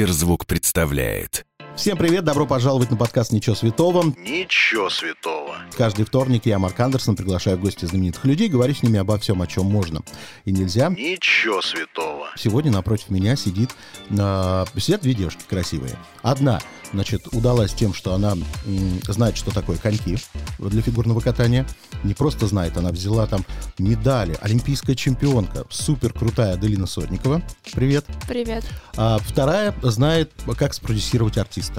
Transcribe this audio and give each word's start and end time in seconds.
Сберзвук 0.00 0.46
представляет. 0.46 1.44
Всем 1.76 1.96
привет, 1.96 2.24
добро 2.24 2.46
пожаловать 2.46 2.90
на 2.90 2.96
подкаст 2.96 3.32
«Ничего 3.32 3.54
святого». 3.56 4.12
Ничего 4.18 4.90
святого. 4.90 5.56
Каждый 5.78 6.04
вторник 6.04 6.44
я, 6.44 6.58
Марк 6.58 6.78
Андерсон, 6.78 7.16
приглашаю 7.16 7.56
в 7.56 7.60
гости 7.60 7.86
знаменитых 7.86 8.24
людей, 8.26 8.48
говорю 8.48 8.74
с 8.74 8.82
ними 8.82 8.98
обо 8.98 9.16
всем, 9.18 9.40
о 9.40 9.46
чем 9.46 9.64
можно 9.66 10.02
и 10.44 10.52
нельзя. 10.52 10.90
Ничего 10.90 11.62
святого. 11.62 12.26
Сегодня 12.36 12.70
напротив 12.70 13.08
меня 13.08 13.34
сидит, 13.34 13.70
э, 14.10 14.64
сидят 14.76 15.00
две 15.00 15.14
девушки 15.14 15.42
красивые. 15.48 15.96
Одна, 16.22 16.60
значит, 16.92 17.28
удалась 17.32 17.72
тем, 17.72 17.94
что 17.94 18.12
она 18.12 18.32
м, 18.32 19.00
знает, 19.08 19.38
что 19.38 19.50
такое 19.50 19.78
коньки 19.78 20.18
для 20.58 20.82
фигурного 20.82 21.20
катания. 21.20 21.66
Не 22.04 22.12
просто 22.12 22.46
знает, 22.46 22.76
она 22.76 22.90
взяла 22.90 23.26
там 23.26 23.44
медали, 23.78 24.36
олимпийская 24.42 24.96
чемпионка, 24.96 25.64
супер 25.70 26.12
крутая 26.12 26.54
Аделина 26.54 26.86
Сотникова. 26.86 27.40
Привет. 27.72 28.04
Привет. 28.28 28.64
А 28.96 29.18
вторая 29.18 29.74
знает, 29.82 30.30
как 30.58 30.74
спродюсировать 30.74 31.38
артиста. 31.38 31.69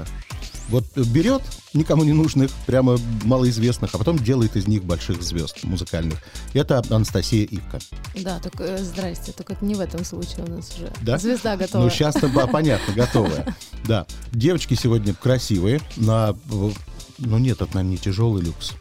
Вот 0.68 0.84
берет 0.96 1.42
никому 1.74 2.02
не 2.04 2.12
нужных, 2.12 2.50
прямо 2.66 2.96
малоизвестных, 3.24 3.94
а 3.94 3.98
потом 3.98 4.18
делает 4.18 4.56
из 4.56 4.66
них 4.66 4.84
больших 4.84 5.22
звезд 5.22 5.64
музыкальных. 5.64 6.18
Это 6.54 6.82
Анастасия 6.88 7.44
Ивка. 7.44 7.78
Да, 8.14 8.38
только 8.38 8.64
э, 8.64 8.78
здрасте, 8.82 9.32
только 9.32 9.52
это 9.54 9.64
не 9.64 9.74
в 9.74 9.80
этом 9.80 10.04
случае 10.04 10.44
у 10.44 10.50
нас 10.50 10.72
уже 10.76 10.90
Да? 11.02 11.18
звезда 11.18 11.56
готова. 11.56 11.82
Ну, 11.82 11.90
сейчас-то 11.90 12.28
ба- 12.28 12.46
понятно, 12.52 12.94
готовая. 12.94 13.54
Да. 13.86 14.06
Девочки 14.30 14.74
сегодня 14.74 15.12
красивые. 15.14 15.80
На, 15.96 16.30
э, 16.50 16.70
ну, 17.18 17.38
нет, 17.38 17.56
это, 17.60 17.66
наверное, 17.74 17.90
не 17.90 17.98
тяжелый 17.98 18.42
люкс. 18.42 18.72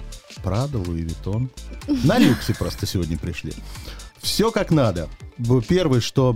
Прада, 0.43 0.77
Луи 0.77 1.01
Виттон. 1.01 1.49
На 1.87 2.19
люксе 2.19 2.53
просто 2.53 2.85
сегодня 2.85 3.17
пришли. 3.17 3.53
Все 4.21 4.51
как 4.51 4.71
надо. 4.71 5.09
Первое, 5.67 5.99
что 5.99 6.33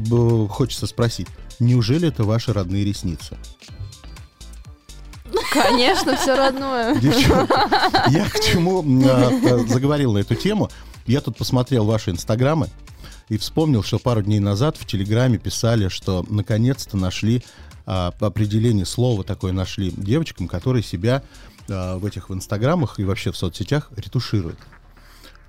хочется 0.49 0.85
спросить. 0.87 1.27
Неужели 1.59 2.07
это 2.09 2.23
ваши 2.23 2.51
родные 2.51 2.84
ресницы? 2.84 3.37
Конечно, 5.52 6.15
все 6.17 6.35
родное. 6.35 6.95
Девчонки, 6.95 8.12
я 8.12 8.29
к 8.29 8.40
чему 8.40 8.81
а, 9.07 9.29
а, 9.29 9.57
заговорил 9.68 10.13
на 10.13 10.20
эту 10.20 10.35
тему. 10.35 10.70
Я 11.07 11.21
тут 11.21 11.37
посмотрел 11.37 11.85
ваши 11.85 12.12
инстаграмы 12.12 12.70
и 13.29 13.37
вспомнил, 13.37 13.84
что 13.84 13.99
пару 13.99 14.21
дней 14.21 14.40
назад 14.40 14.77
в 14.77 14.85
Телеграме 14.85 15.37
писали, 15.37 15.87
что 15.87 16.26
наконец-то 16.29 16.98
нашли 16.98 17.43
а, 17.85 18.13
определение 18.20 18.85
слова 18.85 19.23
такое 19.23 19.51
нашли 19.51 19.91
девочкам, 19.91 20.48
которые 20.48 20.84
себя 20.84 21.23
а, 21.70 21.98
в 21.98 22.05
этих 22.05 22.29
в 22.29 22.34
инстаграмах 22.34 22.99
и 22.99 23.03
вообще 23.03 23.31
в 23.31 23.37
соцсетях 23.37 23.91
ретушируют. 23.96 24.59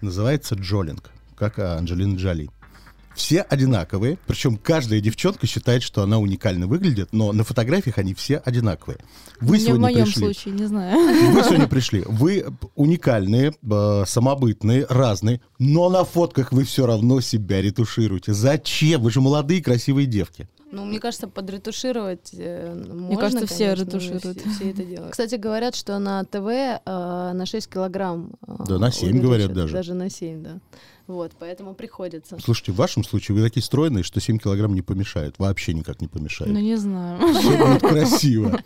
Называется 0.00 0.54
джолинг, 0.54 1.10
как 1.36 1.58
Анджелина 1.58 2.16
Джоли. 2.16 2.50
Все 3.16 3.40
одинаковые, 3.40 4.18
причем 4.26 4.56
каждая 4.58 5.00
девчонка 5.00 5.46
считает, 5.46 5.82
что 5.82 6.02
она 6.02 6.18
уникально 6.18 6.66
выглядит, 6.66 7.08
но 7.12 7.32
на 7.32 7.44
фотографиях 7.44 7.96
они 7.96 8.12
все 8.12 8.36
одинаковые. 8.36 8.98
Вы 9.40 9.56
не 9.56 9.62
в 9.64 9.66
сегодня 9.66 9.82
моем 9.82 10.04
пришли. 10.04 10.22
случае, 10.22 10.54
не 10.54 10.66
знаю. 10.66 11.32
Вы 11.32 11.42
сегодня 11.42 11.66
пришли. 11.66 12.02
Вы 12.06 12.44
уникальные, 12.74 13.52
э, 13.70 14.04
самобытные, 14.06 14.86
разные, 14.88 15.40
но 15.58 15.88
на 15.88 16.04
фотках 16.04 16.52
вы 16.52 16.64
все 16.64 16.84
равно 16.86 17.20
себя 17.22 17.62
ретушируете. 17.62 18.34
Зачем? 18.34 19.02
Вы 19.02 19.10
же 19.10 19.20
молодые, 19.22 19.62
красивые 19.62 20.06
девки. 20.06 20.48
Ну, 20.70 20.84
мне 20.84 20.98
кажется, 20.98 21.26
подретушировать 21.28 22.30
э, 22.36 22.74
можно, 22.92 23.16
кажется, 23.20 23.46
все 23.46 23.64
конечно, 23.74 23.84
ретушируют. 23.84 24.40
Все, 24.40 24.50
все 24.50 24.70
это 24.72 24.84
делают. 24.84 25.12
Кстати, 25.12 25.36
говорят, 25.36 25.74
что 25.74 25.98
на 25.98 26.22
ТВ 26.24 26.48
э, 26.48 26.80
на 26.84 27.46
6 27.46 27.68
килограмм. 27.70 28.32
э, 28.46 28.52
Да, 28.68 28.78
на 28.78 28.90
7 28.92 29.18
говорят 29.20 29.52
даже. 29.54 29.72
Даже 29.72 29.94
на 29.94 30.10
7, 30.10 30.42
да. 30.42 30.58
Вот, 31.06 31.32
поэтому 31.38 31.74
приходится. 31.74 32.36
Слушайте, 32.42 32.72
в 32.72 32.76
вашем 32.76 33.04
случае 33.04 33.36
вы 33.36 33.42
такие 33.42 33.62
стройные, 33.62 34.02
что 34.02 34.20
7 34.20 34.38
килограмм 34.38 34.74
не 34.74 34.82
помешает. 34.82 35.36
Вообще 35.38 35.72
никак 35.72 36.00
не 36.00 36.08
помешает. 36.08 36.52
Ну, 36.52 36.58
не 36.58 36.76
знаю. 36.76 37.32
Все 37.34 37.56
будет 37.56 37.80
красиво. 37.88 38.60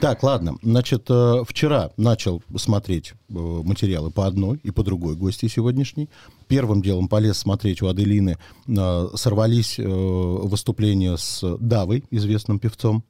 Так, 0.00 0.22
ладно. 0.22 0.56
Значит, 0.62 1.06
э, 1.10 1.42
вчера 1.46 1.90
начал 1.96 2.42
смотреть 2.56 3.12
э, 3.12 3.34
материалы 3.34 4.10
по 4.10 4.26
одной 4.26 4.58
и 4.62 4.70
по 4.70 4.82
другой 4.82 5.14
гости 5.16 5.46
сегодняшней. 5.48 6.08
Первым 6.48 6.82
делом 6.82 7.08
полез 7.08 7.38
смотреть 7.38 7.82
у 7.82 7.88
Аделины. 7.88 8.38
э, 8.66 9.06
Сорвались 9.14 9.78
выступления 9.78 11.16
с 11.16 11.42
Давой, 11.58 12.04
известным 12.10 12.58
певцом. 12.58 13.04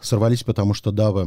Сорвались, 0.00 0.42
потому 0.44 0.72
что 0.74 0.92
Дава 0.92 1.26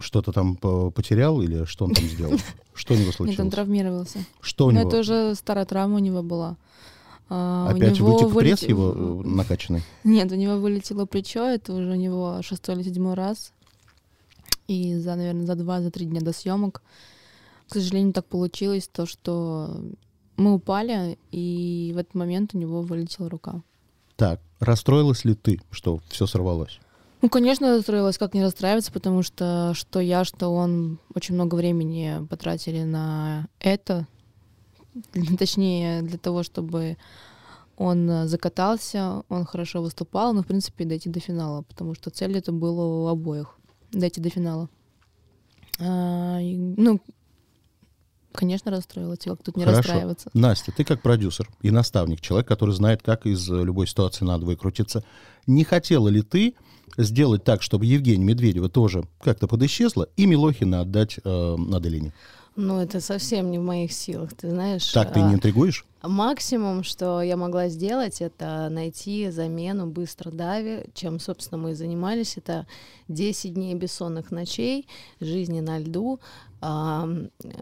что-то 0.00 0.32
там 0.32 0.56
по- 0.56 0.90
потерял 0.90 1.42
или 1.42 1.64
что 1.64 1.86
он 1.86 1.94
там 1.94 2.04
сделал? 2.04 2.38
Что 2.74 2.94
у 2.94 2.96
него 2.96 3.06
Нет, 3.08 3.20
он 3.20 3.26
случилось? 3.26 3.52
травмировался. 3.52 4.18
Что 4.40 4.66
у 4.66 4.70
него? 4.70 4.88
это 4.88 5.00
уже 5.00 5.34
старая 5.34 5.66
травма 5.66 5.96
у 5.96 5.98
него 5.98 6.22
была. 6.22 6.56
А, 7.28 7.68
Опять 7.70 8.00
вытек 8.00 8.34
пресс 8.34 8.62
вылет- 8.62 8.68
его 8.68 8.92
э, 9.22 9.26
накачанный? 9.26 9.82
Нет, 10.04 10.32
у 10.32 10.34
него 10.36 10.56
вылетело 10.56 11.04
плечо, 11.04 11.44
это 11.46 11.74
уже 11.74 11.90
у 11.90 11.94
него 11.94 12.40
шестой 12.42 12.76
или 12.76 12.82
седьмой 12.84 13.14
раз. 13.14 13.52
И 14.68 14.94
за, 14.96 15.14
наверное, 15.16 15.46
за 15.46 15.56
два, 15.56 15.80
за 15.82 15.90
три 15.90 16.06
дня 16.06 16.20
до 16.20 16.32
съемок, 16.32 16.82
к 17.68 17.74
сожалению, 17.74 18.12
так 18.12 18.24
получилось, 18.26 18.88
то, 18.92 19.04
что 19.04 19.76
мы 20.36 20.54
упали, 20.54 21.18
и 21.32 21.92
в 21.94 21.98
этот 21.98 22.14
момент 22.14 22.54
у 22.54 22.58
него 22.58 22.80
вылетела 22.82 23.28
рука. 23.28 23.62
Так, 24.16 24.40
расстроилась 24.58 25.24
ли 25.24 25.34
ты, 25.34 25.60
что 25.70 26.00
все 26.08 26.26
сорвалось? 26.26 26.80
Ну, 27.22 27.28
конечно, 27.28 27.76
расстроилась, 27.76 28.18
как 28.18 28.34
не 28.34 28.42
расстраиваться, 28.42 28.92
потому 28.92 29.22
что 29.22 29.72
что 29.74 30.00
я, 30.00 30.24
что 30.24 30.48
он 30.48 30.98
очень 31.14 31.34
много 31.34 31.54
времени 31.54 32.26
потратили 32.28 32.82
на 32.82 33.46
это. 33.60 34.06
Точнее, 35.38 36.02
для 36.02 36.18
того, 36.18 36.42
чтобы 36.42 36.96
он 37.76 38.26
закатался, 38.26 39.22
он 39.28 39.44
хорошо 39.44 39.82
выступал, 39.82 40.32
но, 40.34 40.42
в 40.42 40.46
принципе, 40.46 40.84
дойти 40.84 41.08
до 41.08 41.20
финала, 41.20 41.62
потому 41.62 41.94
что 41.94 42.10
цель 42.10 42.36
это 42.36 42.52
было 42.52 42.84
у 42.84 43.06
обоих— 43.06 43.56
дойти 43.92 44.20
до 44.20 44.30
финала. 44.30 44.68
А, 45.78 46.38
ну, 46.40 47.00
конечно, 48.32 48.70
расстроилась, 48.70 49.20
как 49.24 49.42
тут 49.42 49.56
не 49.56 49.64
Хорошо. 49.64 49.82
расстраиваться. 49.82 50.30
Настя, 50.34 50.72
ты 50.72 50.84
как 50.84 51.02
продюсер 51.02 51.48
и 51.62 51.70
наставник, 51.70 52.20
человек, 52.20 52.46
который 52.46 52.74
знает, 52.74 53.02
как 53.02 53.26
из 53.26 53.48
любой 53.48 53.86
ситуации 53.86 54.24
надо 54.24 54.44
выкрутиться. 54.44 55.04
Не 55.46 55.64
хотела 55.64 56.08
ли 56.08 56.22
ты 56.22 56.54
сделать 56.96 57.44
так, 57.44 57.62
чтобы 57.62 57.86
Евгения 57.86 58.24
Медведева 58.24 58.68
тоже 58.68 59.04
как-то 59.20 59.46
подисчезла 59.46 60.08
и 60.16 60.26
Милохина 60.26 60.80
отдать 60.80 61.18
э, 61.22 61.56
Аделине? 61.72 62.12
Ну, 62.56 62.78
это 62.78 63.00
совсем 63.00 63.50
не 63.50 63.58
в 63.58 63.62
моих 63.62 63.92
силах, 63.92 64.34
ты 64.34 64.50
знаешь. 64.50 64.86
Так 64.92 65.12
ты 65.12 65.20
а, 65.20 65.28
не 65.28 65.34
интригуешь? 65.34 65.86
Максимум, 66.02 66.82
что 66.82 67.22
я 67.22 67.36
могла 67.36 67.68
сделать, 67.68 68.20
это 68.20 68.68
найти 68.70 69.30
замену 69.30 69.86
быстро 69.86 70.30
Дави, 70.30 70.84
чем, 70.94 71.20
собственно, 71.20 71.58
мы 71.62 71.70
и 71.72 71.74
занимались. 71.74 72.36
Это 72.36 72.66
10 73.08 73.54
дней 73.54 73.74
бессонных 73.74 74.30
ночей, 74.30 74.88
жизни 75.20 75.60
на 75.60 75.78
льду. 75.78 76.20
А, 76.60 77.08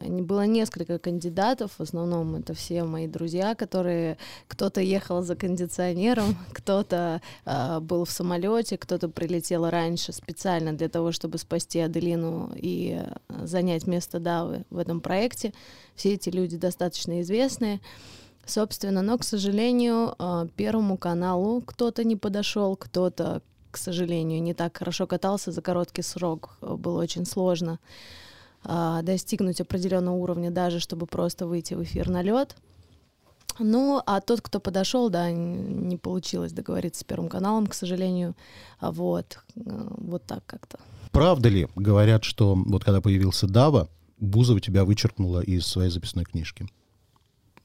Было 0.03 0.47
несколько 0.47 0.99
кандидатов, 0.99 1.73
в 1.79 1.83
основном 1.83 2.37
это 2.37 2.55
все 2.55 2.83
мои 2.85 3.07
друзья, 3.07 3.55
которые 3.55 4.19
кто-то 4.49 4.81
ехал 4.81 5.23
за 5.23 5.37
кондиционером, 5.37 6.37
кто-то 6.53 7.23
а, 7.45 7.81
был 7.81 8.05
в 8.05 8.11
самолете, 8.11 8.77
кто-то 8.77 9.09
прилетел 9.09 9.69
раньше 9.69 10.13
специально 10.13 10.73
для 10.73 10.89
того, 10.89 11.13
чтобы 11.13 11.39
спасти 11.39 11.79
Аделину 11.79 12.53
и 12.57 13.01
а, 13.01 13.47
занять 13.47 13.87
место 13.87 14.19
Давы 14.19 14.65
в 14.71 14.79
этом 14.79 15.01
проекте. 15.01 15.53
Все 15.95 16.15
эти 16.15 16.31
люди 16.31 16.57
достаточно 16.57 17.21
известные. 17.21 17.81
Собственно, 18.47 19.03
но, 19.03 19.19
к 19.19 19.25
сожалению, 19.25 20.15
э, 20.19 20.49
Первому 20.57 20.97
каналу 20.97 21.61
кто-то 21.61 22.03
не 22.03 22.17
подошел, 22.17 22.77
кто-то, 22.77 23.43
к 23.71 23.77
сожалению, 23.77 24.43
не 24.43 24.55
так 24.55 24.79
хорошо 24.79 25.07
катался 25.07 25.53
за 25.53 25.61
короткий 25.61 26.01
срок. 26.01 26.57
Было 26.63 27.03
очень 27.03 27.27
сложно 27.27 27.79
а, 28.65 29.03
достигнуть 29.03 29.61
определенного 29.61 30.17
уровня, 30.17 30.51
даже 30.51 30.81
чтобы 30.81 31.07
просто 31.07 31.47
выйти 31.47 31.75
в 31.75 31.83
эфир 31.83 32.09
на 32.09 32.23
лед. 32.23 32.57
Ну, 33.59 34.01
а 34.07 34.21
тот, 34.21 34.41
кто 34.41 34.61
подошел, 34.61 35.11
да, 35.11 35.31
не 35.31 35.97
получилось 35.97 36.53
договориться 36.53 37.01
с 37.01 37.05
Первым 37.05 37.29
каналом, 37.29 37.67
к 37.67 37.75
сожалению. 37.75 38.37
Вот, 38.81 39.41
э, 39.57 39.61
вот 39.65 40.25
так 40.25 40.45
как-то. 40.47 40.79
Правда 41.11 41.49
ли, 41.49 41.69
говорят, 41.75 42.25
что 42.25 42.55
вот 42.55 42.85
когда 42.85 43.01
появился 43.01 43.49
Дава, 43.49 43.89
Бузова 44.19 44.61
тебя 44.61 44.85
вычеркнула 44.85 45.41
из 45.41 45.67
своей 45.67 45.91
записной 45.91 46.25
книжки? 46.25 46.69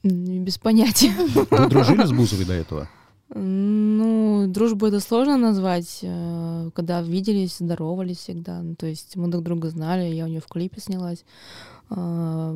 Без 0.02 0.58
понятия. 0.58 1.12
Вы 1.50 1.68
дружили 1.68 2.04
с 2.04 2.12
Бузовой 2.12 2.44
до 2.44 2.54
этого? 2.54 2.88
Ну, 3.34 4.46
дружбу 4.48 4.86
это 4.86 5.00
сложно 5.00 5.36
назвать, 5.36 5.98
э, 6.02 6.70
когда 6.74 7.02
виделись, 7.02 7.58
здоровались 7.58 8.18
всегда. 8.18 8.62
Ну, 8.62 8.74
то 8.76 8.86
есть 8.86 9.16
мы 9.16 9.28
друг 9.28 9.42
друга 9.44 9.70
знали, 9.70 10.14
я 10.14 10.24
у 10.24 10.28
нее 10.28 10.40
в 10.40 10.46
клипе 10.46 10.80
снялась. 10.80 11.24
А, 11.90 12.54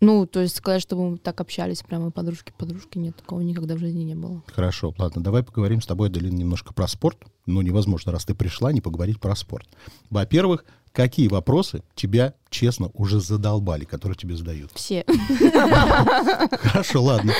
Ну, 0.00 0.26
то 0.26 0.40
есть 0.40 0.56
сказать, 0.56 0.82
чтобы 0.82 1.10
мы 1.10 1.16
так 1.18 1.40
общались, 1.40 1.82
прямо 1.82 2.10
подружки-подружки, 2.10 2.98
нет, 2.98 3.16
такого 3.16 3.40
никогда 3.40 3.74
в 3.74 3.78
жизни 3.78 4.04
не 4.04 4.14
было. 4.14 4.42
Хорошо, 4.54 4.94
ладно, 4.98 5.22
давай 5.22 5.42
поговорим 5.42 5.80
с 5.80 5.86
тобой, 5.86 6.08
Аделина, 6.08 6.36
немножко 6.36 6.74
про 6.74 6.86
спорт. 6.86 7.18
Ну, 7.46 7.62
невозможно, 7.62 8.12
раз 8.12 8.26
ты 8.26 8.34
пришла, 8.34 8.72
не 8.72 8.82
поговорить 8.82 9.18
про 9.18 9.34
спорт. 9.34 9.66
Во-первых, 10.10 10.66
какие 10.92 11.28
вопросы 11.28 11.82
тебя, 11.94 12.34
честно, 12.50 12.90
уже 12.92 13.20
задолбали, 13.20 13.84
которые 13.84 14.16
тебе 14.16 14.36
задают? 14.36 14.70
Все. 14.74 15.04
Хорошо, 16.52 17.02
ладно. 17.02 17.32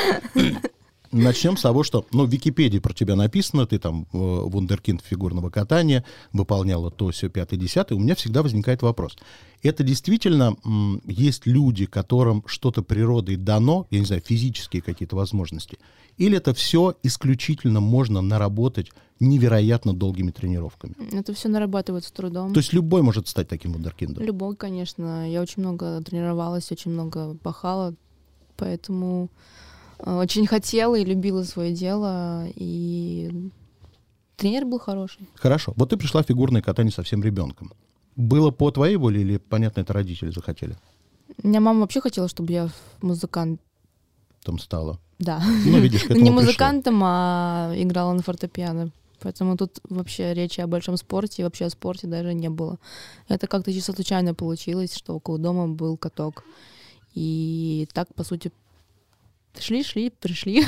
Начнем 1.13 1.57
с 1.57 1.63
того, 1.63 1.83
что, 1.83 2.07
ну, 2.13 2.25
в 2.27 2.31
Википедии 2.31 2.79
про 2.79 2.93
тебя 2.93 3.17
написано, 3.17 3.67
ты 3.67 3.79
там 3.79 4.07
э, 4.13 4.17
вундеркинд 4.19 5.03
фигурного 5.03 5.51
катания, 5.51 6.05
выполняла 6.33 6.91
то, 6.91 7.11
все, 7.11 7.29
пятый, 7.29 7.59
десятый. 7.59 7.97
У 7.97 8.01
меня 8.01 8.15
всегда 8.15 8.43
возникает 8.43 8.83
вопрос. 8.83 9.17
Это 9.63 9.83
действительно 9.83 10.57
м, 10.65 11.01
есть 11.05 11.47
люди, 11.47 11.87
которым 11.87 12.43
что-то 12.47 12.83
природой 12.83 13.37
дано, 13.37 13.87
я 13.91 14.01
не 14.01 14.07
знаю, 14.07 14.23
физические 14.25 14.83
какие-то 14.83 15.17
возможности, 15.17 15.79
или 16.17 16.37
это 16.37 16.55
все 16.55 16.95
исключительно 17.03 17.81
можно 17.81 18.21
наработать 18.21 18.91
невероятно 19.21 19.95
долгими 19.95 20.31
тренировками? 20.31 20.95
Это 21.13 21.33
все 21.35 21.49
нарабатывается 21.49 22.13
трудом. 22.13 22.53
То 22.53 22.61
есть 22.61 22.73
любой 22.73 23.03
может 23.03 23.29
стать 23.29 23.49
таким 23.49 23.73
вундеркиндом? 23.73 24.23
Любой, 24.25 24.57
конечно. 24.57 25.31
Я 25.31 25.43
очень 25.43 25.63
много 25.63 26.03
тренировалась, 26.03 26.71
очень 26.71 26.91
много 26.91 27.35
пахала, 27.35 27.95
поэтому 28.57 29.31
очень 29.99 30.47
хотела 30.47 30.95
и 30.95 31.05
любила 31.05 31.43
свое 31.45 31.73
дело, 31.73 32.47
и 32.55 33.51
тренер 34.37 34.67
был 34.67 34.79
хороший. 34.79 35.29
Хорошо. 35.35 35.73
Вот 35.77 35.91
ты 35.91 35.97
пришла 35.97 36.23
в 36.23 36.27
фигурное 36.27 36.63
катание 36.63 36.93
совсем 36.93 37.23
ребенком. 37.23 37.73
Было 38.17 38.51
по 38.51 38.71
твоей 38.71 38.97
воле 38.97 39.21
или, 39.21 39.37
понятно, 39.39 39.81
это 39.81 39.93
родители 39.93 40.31
захотели? 40.31 40.77
У 41.43 41.49
меня 41.49 41.61
мама 41.61 41.81
вообще 41.81 42.01
хотела, 42.01 42.29
чтобы 42.29 42.53
я 42.53 42.71
музыкант 43.03 43.61
там 44.43 44.59
стала. 44.59 44.99
Да. 45.19 45.43
Ну, 45.65 45.79
видишь, 45.81 46.03
к 46.03 46.05
этому 46.11 46.21
Не 46.21 46.31
пришло. 46.31 46.43
музыкантом, 46.43 47.01
а 47.03 47.73
играла 47.77 48.13
на 48.13 48.23
фортепиано. 48.23 48.91
Поэтому 49.21 49.57
тут 49.57 49.81
вообще 49.89 50.35
речи 50.35 50.61
о 50.61 50.67
большом 50.67 50.97
спорте 50.97 51.43
и 51.43 51.45
вообще 51.45 51.65
о 51.65 51.71
спорте 51.71 52.07
даже 52.07 52.33
не 52.35 52.49
было. 52.49 52.79
Это 53.29 53.47
как-то 53.47 53.73
чисто 53.73 53.93
случайно 53.93 54.35
получилось, 54.35 54.95
что 54.95 55.15
около 55.17 55.39
дома 55.39 55.69
был 55.69 55.97
каток. 55.97 56.45
И 57.15 57.89
так, 57.93 58.15
по 58.15 58.25
сути, 58.25 58.53
шли, 59.61 59.83
шли, 59.83 60.11
пришли. 60.11 60.65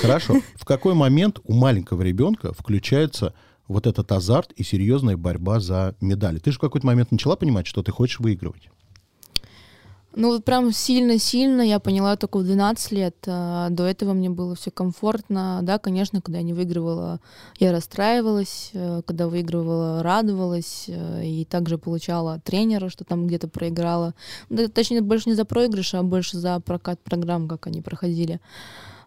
Хорошо. 0.00 0.40
В 0.54 0.64
какой 0.64 0.94
момент 0.94 1.38
у 1.44 1.52
маленького 1.52 2.02
ребенка 2.02 2.52
включается 2.52 3.34
вот 3.68 3.86
этот 3.86 4.10
азарт 4.12 4.52
и 4.52 4.62
серьезная 4.62 5.16
борьба 5.16 5.60
за 5.60 5.94
медали? 6.00 6.38
Ты 6.38 6.52
же 6.52 6.58
в 6.58 6.60
какой-то 6.60 6.86
момент 6.86 7.12
начала 7.12 7.36
понимать, 7.36 7.66
что 7.66 7.82
ты 7.82 7.92
хочешь 7.92 8.20
выигрывать? 8.20 8.68
Ну, 10.16 10.28
вот 10.32 10.44
прям 10.44 10.72
сильно-сильно 10.72 11.62
я 11.62 11.78
поняла 11.78 12.16
только 12.16 12.38
в 12.38 12.44
12 12.44 12.90
лет. 12.92 13.14
А 13.28 13.70
До 13.70 13.84
этого 13.84 14.12
мне 14.12 14.28
было 14.28 14.56
все 14.56 14.72
комфортно. 14.72 15.60
Да, 15.62 15.78
конечно, 15.78 16.20
когда 16.20 16.38
я 16.38 16.44
не 16.44 16.52
выигрывала, 16.52 17.20
я 17.60 17.70
расстраивалась. 17.70 18.70
э, 18.72 19.02
Когда 19.06 19.28
выигрывала, 19.28 20.02
радовалась. 20.02 20.86
э, 20.88 21.24
И 21.24 21.44
также 21.44 21.78
получала 21.78 22.40
тренера, 22.40 22.88
что 22.88 23.04
там 23.04 23.28
где-то 23.28 23.46
проиграла. 23.48 24.14
Да, 24.48 24.66
точнее, 24.66 25.00
больше 25.00 25.28
не 25.28 25.36
за 25.36 25.44
проигрыш, 25.44 25.94
а 25.94 26.02
больше 26.02 26.38
за 26.38 26.58
прокат 26.58 26.98
программ, 27.00 27.46
как 27.46 27.68
они 27.68 27.80
проходили. 27.80 28.40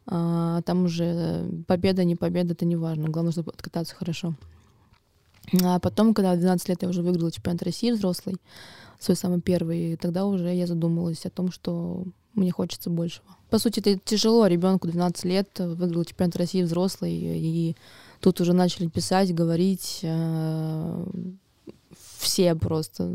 А, 0.07 0.61
Там 0.61 0.85
уже 0.85 1.45
победа, 1.67 2.06
не 2.06 2.15
победа, 2.15 2.53
это 2.53 2.65
не 2.65 2.77
важно. 2.77 3.09
Главное, 3.09 3.33
чтобы 3.33 3.51
откататься 3.51 3.94
хорошо. 3.95 4.35
А 5.63 5.80
потом, 5.80 6.13
когда 6.13 6.36
в 6.36 6.40
12 6.40 6.69
лет 6.69 6.81
я 6.81 6.90
уже 6.90 7.01
выиграла 7.01 7.31
чемпионат 7.31 7.63
России 7.63 7.92
взрослый, 7.92 8.38
свой 9.00 9.16
самый 9.16 9.42
первый, 9.42 9.98
тогда 9.98 10.25
уже 10.25 10.54
я 10.54 10.68
задумалась 10.68 11.25
о 11.25 11.30
том, 11.30 11.51
что 11.51 12.06
мне 12.34 12.51
хочется 12.51 12.90
большего. 12.90 13.25
По 13.50 13.60
сути, 13.60 13.80
это 13.80 14.00
тяжело. 14.04 14.48
Ребенку 14.48 14.88
12 14.88 15.25
лет 15.25 15.50
выиграл 15.60 16.06
чемпионат 16.06 16.36
России 16.38 16.63
взрослый, 16.63 17.13
и 17.13 17.75
тут 18.19 18.42
уже 18.42 18.54
начали 18.54 18.88
писать, 18.88 19.36
говорить 19.36 20.00
э, 20.01 21.06
все 22.18 22.56
просто. 22.56 23.13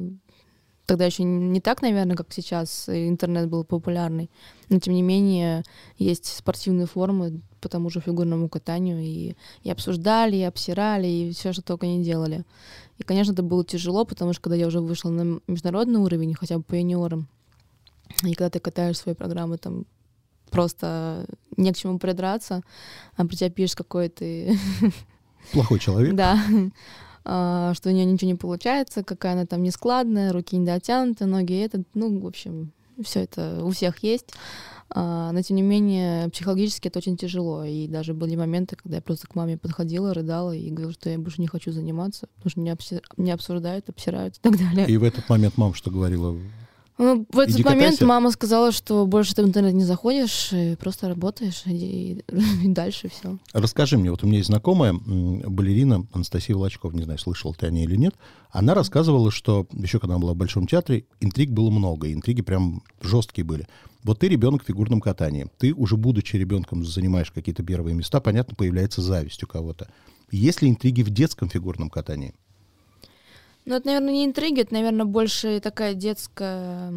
Тогда 0.89 1.05
еще 1.05 1.23
не 1.23 1.61
так, 1.61 1.83
наверное, 1.83 2.17
как 2.17 2.33
сейчас. 2.33 2.89
Интернет 2.89 3.51
был 3.51 3.63
популярный. 3.63 4.31
Но, 4.71 4.79
тем 4.79 4.95
не 4.95 5.03
менее, 5.03 5.63
есть 5.99 6.25
спортивные 6.25 6.87
форумы 6.87 7.43
по 7.61 7.69
тому 7.69 7.91
же 7.91 8.01
фигурному 8.01 8.49
катанию. 8.49 8.99
И, 8.99 9.35
и 9.65 9.71
обсуждали, 9.71 10.37
и 10.37 10.45
обсирали, 10.45 11.07
и 11.07 11.33
все, 11.33 11.53
что 11.53 11.61
только 11.61 11.87
не 11.87 12.03
делали. 12.03 12.47
И, 12.97 13.03
конечно, 13.03 13.33
это 13.33 13.43
было 13.43 13.67
тяжело, 13.67 14.07
потому 14.07 14.33
что 14.33 14.41
когда 14.41 14.57
я 14.57 14.67
уже 14.67 14.81
вышла 14.81 15.11
на 15.11 15.41
международный 15.47 16.01
уровень, 16.01 16.33
хотя 16.33 16.57
бы 16.57 16.65
по 16.65 16.75
юниорам, 16.75 17.29
и 18.23 18.33
когда 18.33 18.49
ты 18.49 18.59
катаешь 18.59 18.97
свои 18.97 19.15
программы, 19.15 19.59
там 19.59 19.85
просто 20.49 21.27
не 21.59 21.71
к 21.71 21.77
чему 21.77 21.99
придраться, 21.99 22.63
а 23.15 23.27
про 23.27 23.37
тебя 23.37 23.51
пишешь, 23.51 23.77
какой 23.77 24.09
ты... 24.09 24.59
Плохой 25.53 25.81
человек? 25.81 26.15
Да. 26.17 26.43
А, 27.31 27.75
что 27.75 27.91
у 27.91 27.93
нее 27.93 28.07
ничего 28.07 28.31
не 28.31 28.37
получается, 28.37 29.05
какая 29.05 29.35
она 29.35 29.45
там 29.45 29.63
нескладная, 29.63 30.33
руки 30.33 30.57
не 30.57 30.65
дотянуты, 30.65 31.27
ноги 31.27 31.61
это, 31.61 31.83
ну, 31.93 32.19
в 32.21 32.27
общем, 32.27 32.73
все 33.05 33.21
это 33.21 33.63
у 33.63 33.71
всех 33.71 34.03
есть. 34.03 34.33
А, 34.89 35.31
но, 35.33 35.43
тем 35.43 35.57
не 35.57 35.63
менее, 35.63 36.31
психологически 36.31 36.89
это 36.89 37.01
очень 37.01 37.19
тяжело. 37.19 37.65
И 37.65 37.87
даже 37.87 38.15
были 38.15 38.35
моменты, 38.35 38.77
когда 38.77 38.97
я 38.97 39.03
просто 39.03 39.27
к 39.27 39.35
маме 39.35 39.59
подходила, 39.59 40.15
рыдала 40.15 40.53
и 40.53 40.71
говорила, 40.71 40.95
что 40.95 41.11
я 41.11 41.19
больше 41.19 41.43
не 41.43 41.49
хочу 41.49 41.71
заниматься, 41.71 42.29
потому 42.37 42.51
что 42.51 42.61
меня, 42.61 42.73
обси- 42.73 43.03
меня 43.19 43.35
обсуждают, 43.35 43.91
обсирают 43.91 44.37
и 44.39 44.41
так 44.41 44.57
далее. 44.57 44.87
И 44.89 44.97
в 44.97 45.05
этот 45.05 45.29
момент 45.29 45.59
мама 45.59 45.75
что 45.75 45.91
говорила? 45.91 46.35
Ну, 46.99 47.27
в 47.33 47.39
этот 47.39 47.55
Иди 47.55 47.63
момент 47.63 47.93
катайся. 47.93 48.07
мама 48.07 48.31
сказала, 48.33 48.73
что 48.73 49.07
больше 49.07 49.35
ты 49.35 49.43
в 49.45 49.47
интернет 49.47 49.73
не 49.73 49.85
заходишь, 49.85 50.53
просто 50.81 51.09
работаешь, 51.09 51.63
и, 51.65 52.25
и 52.29 52.69
дальше 52.69 53.09
все. 53.09 53.39
Расскажи 53.53 53.97
мне, 53.97 54.11
вот 54.11 54.25
у 54.25 54.27
меня 54.27 54.39
есть 54.39 54.49
знакомая 54.49 54.93
балерина 54.93 56.07
Анастасия 56.13 56.57
Волочкова, 56.57 56.91
не 56.93 57.05
знаю, 57.05 57.19
слышал 57.21 57.55
ты 57.55 57.67
о 57.67 57.71
ней 57.71 57.85
или 57.85 57.95
нет, 57.95 58.15
она 58.51 58.75
рассказывала, 58.75 59.31
что 59.31 59.67
еще 59.73 60.01
когда 60.01 60.15
она 60.15 60.23
была 60.23 60.33
в 60.33 60.37
Большом 60.37 60.67
театре, 60.67 61.05
интриг 61.21 61.51
было 61.51 61.71
много, 61.71 62.13
интриги 62.13 62.43
прям 62.43 62.83
жесткие 63.01 63.45
были. 63.45 63.69
Вот 64.03 64.19
ты 64.19 64.29
ребенок 64.29 64.65
в 64.65 64.67
фигурном 64.67 65.01
катании, 65.01 65.47
ты 65.59 65.73
уже 65.73 65.97
будучи 65.97 66.35
ребенком 66.35 66.85
занимаешь 66.85 67.31
какие-то 67.31 67.63
первые 67.63 67.95
места, 67.95 68.21
понятно, 68.21 68.57
появляется 68.57 69.03
зависть 69.03 69.43
у 69.45 69.47
кого-то. 69.47 69.89
Есть 70.31 70.63
ли 70.63 70.69
интриги 70.69 71.03
в 71.03 71.11
детском 71.11 71.49
фигурном 71.49 71.91
катании? 71.91 72.35
Ну, 73.69 73.75
это, 73.75 73.87
наверное, 73.87 74.13
не 74.15 74.25
интриги, 74.25 74.63
это, 74.63 74.73
наверное, 74.73 75.05
больше 75.05 75.61
такая 75.61 75.93
детская... 75.93 76.91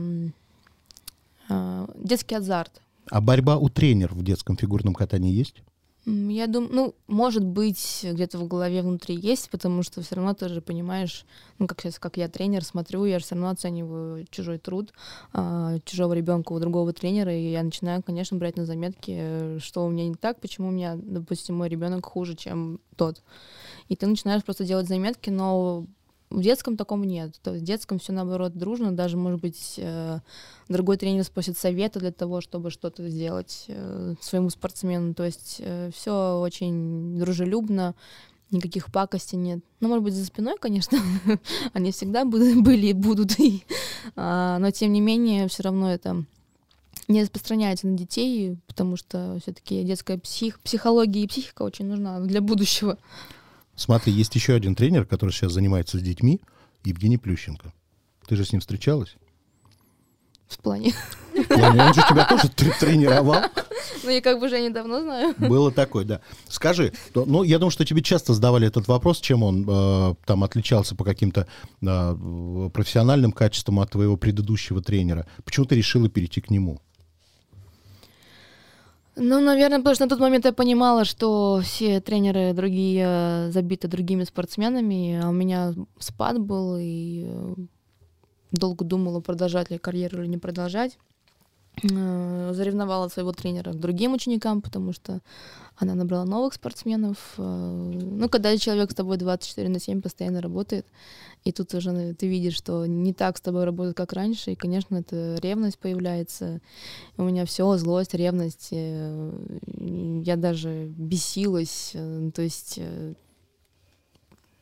а, 1.49 1.89
детский 1.95 2.35
азарт. 2.35 2.81
А 3.09 3.19
борьба 3.19 3.57
у 3.57 3.67
тренеров 3.67 4.13
в 4.13 4.23
детском 4.23 4.55
фигурном 4.55 4.93
катании 4.93 5.33
есть? 5.33 5.63
Я 6.05 6.47
думаю, 6.47 6.71
ну, 6.73 6.95
может 7.07 7.43
быть, 7.43 8.05
где-то 8.09 8.37
в 8.37 8.47
голове 8.47 8.83
внутри 8.83 9.17
есть, 9.17 9.49
потому 9.49 9.83
что 9.83 10.01
все 10.01 10.15
равно 10.15 10.33
ты 10.33 10.47
же 10.47 10.61
понимаешь, 10.61 11.25
ну, 11.59 11.67
как 11.67 11.81
сейчас, 11.81 11.99
как 11.99 12.15
я 12.15 12.29
тренер, 12.29 12.63
смотрю, 12.63 13.03
я 13.03 13.19
же 13.19 13.25
все 13.25 13.35
равно 13.35 13.49
оцениваю 13.49 14.25
чужой 14.31 14.57
труд, 14.57 14.93
а, 15.33 15.77
чужого 15.83 16.13
ребенка 16.13 16.53
у 16.53 16.59
другого 16.59 16.93
тренера, 16.93 17.35
и 17.35 17.51
я 17.51 17.63
начинаю, 17.63 18.01
конечно, 18.01 18.37
брать 18.37 18.55
на 18.55 18.65
заметки, 18.65 19.13
э, 19.13 19.59
что 19.61 19.85
у 19.85 19.89
меня 19.89 20.07
не 20.07 20.15
так, 20.15 20.39
почему 20.39 20.69
у 20.69 20.71
меня, 20.71 20.95
допустим, 20.95 21.57
мой 21.57 21.67
ребенок 21.67 22.05
хуже, 22.05 22.35
чем 22.37 22.79
тот. 22.95 23.21
И 23.89 23.97
ты 23.97 24.07
начинаешь 24.07 24.45
просто 24.45 24.63
делать 24.63 24.87
заметки, 24.87 25.29
но 25.29 25.85
в 26.31 26.41
детском 26.41 26.77
таком 26.77 27.03
нет. 27.03 27.39
То 27.43 27.51
есть 27.51 27.63
в 27.63 27.67
детском 27.67 27.99
все 27.99 28.13
наоборот 28.13 28.57
дружно. 28.57 28.91
Даже, 28.91 29.17
может 29.17 29.41
быть, 29.41 29.75
э, 29.77 30.19
другой 30.69 30.97
тренер 30.97 31.23
спросит 31.23 31.57
совета 31.57 31.99
для 31.99 32.11
того, 32.11 32.41
чтобы 32.41 32.71
что-то 32.71 33.07
сделать 33.09 33.65
э, 33.67 34.15
своему 34.21 34.49
спортсмену. 34.49 35.13
То 35.13 35.23
есть 35.23 35.61
все 35.93 36.39
очень 36.39 37.19
дружелюбно, 37.19 37.95
никаких 38.51 38.91
пакостей 38.91 39.37
нет. 39.37 39.59
Ну, 39.79 39.87
может 39.87 40.03
быть, 40.03 40.13
за 40.13 40.25
спиной, 40.25 40.55
конечно, 40.59 40.97
они 41.73 41.91
всегда 41.91 42.25
были 42.25 42.87
и 42.87 42.93
будут. 42.93 43.31
а, 44.15 44.59
но, 44.59 44.71
тем 44.71 44.93
не 44.93 45.01
менее, 45.01 45.47
все 45.47 45.63
равно 45.63 45.91
это 45.91 46.25
не 47.07 47.21
распространяется 47.21 47.87
на 47.87 47.97
детей, 47.97 48.57
потому 48.67 48.95
что 48.95 49.37
все-таки 49.41 49.83
детская 49.83 50.17
псих, 50.17 50.59
психология 50.59 51.23
и 51.23 51.27
психика 51.27 51.63
очень 51.63 51.85
нужна 51.85 52.19
для 52.19 52.41
будущего. 52.41 52.97
Смотри, 53.81 54.13
есть 54.13 54.35
еще 54.35 54.53
один 54.53 54.75
тренер, 54.75 55.07
который 55.07 55.31
сейчас 55.31 55.53
занимается 55.53 55.97
с 55.97 56.01
детьми, 56.03 56.39
Евгений 56.83 57.17
Плющенко. 57.17 57.73
Ты 58.27 58.35
же 58.35 58.45
с 58.45 58.51
ним 58.51 58.61
встречалась? 58.61 59.15
В 60.47 60.59
плане. 60.59 60.93
В 61.33 61.47
плане, 61.47 61.81
Он 61.81 61.93
же 61.93 62.01
тебя 62.07 62.27
тоже 62.27 62.47
тр- 62.49 62.79
тренировал. 62.79 63.41
Ну, 64.03 64.09
я 64.11 64.21
как 64.21 64.39
бы 64.39 64.45
уже 64.45 64.61
недавно 64.61 65.01
знаю. 65.01 65.33
Было 65.39 65.71
такое, 65.71 66.05
да. 66.05 66.21
Скажи, 66.47 66.93
ну, 67.15 67.41
я 67.41 67.57
думаю, 67.57 67.71
что 67.71 67.83
тебе 67.83 68.03
часто 68.03 68.35
задавали 68.35 68.67
этот 68.67 68.87
вопрос, 68.87 69.19
чем 69.19 69.41
он 69.41 69.65
э, 69.67 70.15
там 70.25 70.43
отличался 70.43 70.95
по 70.95 71.03
каким-то 71.03 71.47
э, 71.81 72.69
профессиональным 72.71 73.31
качествам 73.31 73.79
от 73.79 73.89
твоего 73.89 74.15
предыдущего 74.15 74.83
тренера. 74.83 75.25
Почему 75.43 75.65
ты 75.65 75.75
решила 75.75 76.07
перейти 76.07 76.39
к 76.39 76.51
нему? 76.51 76.81
Ну, 79.15 79.41
наверное, 79.41 79.79
потому 79.79 79.95
что 79.95 80.05
на 80.05 80.09
тот 80.09 80.19
момент 80.19 80.45
я 80.45 80.53
понимала, 80.53 81.03
что 81.03 81.59
все 81.63 81.99
тренеры 81.99 82.53
другие 82.53 83.05
э, 83.05 83.51
забиты 83.51 83.87
другими 83.87 84.23
спортсменами, 84.23 85.19
а 85.21 85.29
у 85.29 85.33
меня 85.33 85.73
спад 85.99 86.39
был, 86.39 86.77
и 86.79 87.25
э, 87.27 87.55
долго 88.51 88.85
думала, 88.85 89.19
продолжать 89.19 89.69
ли 89.69 89.77
карьеру 89.77 90.21
или 90.21 90.27
не 90.27 90.37
продолжать. 90.37 90.97
Э, 91.83 92.51
заревновала 92.53 93.07
своего 93.09 93.31
тренера 93.31 93.71
к 93.73 93.79
другим 93.79 94.13
ученикам, 94.13 94.61
потому 94.61 94.93
что 94.93 95.21
она 95.77 95.95
набрала 95.95 96.25
новых 96.25 96.53
спортсменов. 96.53 97.17
Э, 97.37 97.41
ну, 97.43 98.29
когда 98.29 98.55
человек 98.57 98.91
с 98.91 98.95
тобой 98.95 99.17
24 99.17 99.69
на 99.69 99.79
7 99.79 100.01
постоянно 100.01 100.41
работает, 100.41 100.85
и 101.43 101.51
тут 101.51 101.73
уже 101.73 101.91
ну, 101.91 102.13
ты 102.13 102.27
видишь, 102.27 102.55
что 102.55 102.85
не 102.85 103.13
так 103.13 103.37
с 103.37 103.41
тобой 103.41 103.63
работает, 103.63 103.97
как 103.97 104.13
раньше, 104.13 104.51
и, 104.51 104.55
конечно, 104.55 104.97
это 104.97 105.37
ревность 105.41 105.79
появляется. 105.79 106.61
У 107.17 107.23
меня 107.23 107.45
все, 107.45 107.75
злость, 107.77 108.13
ревность. 108.13 108.69
э, 108.71 109.31
Я 110.23 110.35
даже 110.35 110.85
бесилась. 110.85 111.91
э, 111.95 112.31
То 112.35 112.41
есть 112.43 112.75
э, 112.77 113.13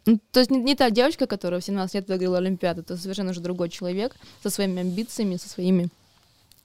ну, 0.06 0.20
то 0.32 0.39
есть 0.39 0.50
не, 0.51 0.60
не 0.60 0.75
та 0.75 0.89
девочка, 0.89 1.28
которая 1.28 1.60
в 1.60 1.63
17 1.63 1.94
лет 1.96 2.08
выиграла 2.08 2.38
Олимпиаду, 2.38 2.82
это 2.82 2.98
совершенно 2.98 3.32
уже 3.32 3.42
другой 3.42 3.70
человек 3.70 4.16
со 4.42 4.50
своими 4.50 4.80
амбициями, 4.80 5.36
со 5.36 5.50
своими 5.50 5.89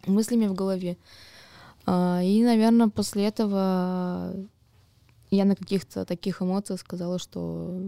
мыслями 0.06 0.46
в 0.46 0.54
голове. 0.54 0.96
А, 1.87 2.20
и, 2.23 2.42
наверное, 2.42 2.88
после 2.88 3.26
этого 3.26 4.34
я 5.30 5.44
на 5.44 5.56
каких-то 5.56 6.04
таких 6.04 6.42
эмоциях 6.42 6.80
сказала, 6.80 7.18
что 7.18 7.80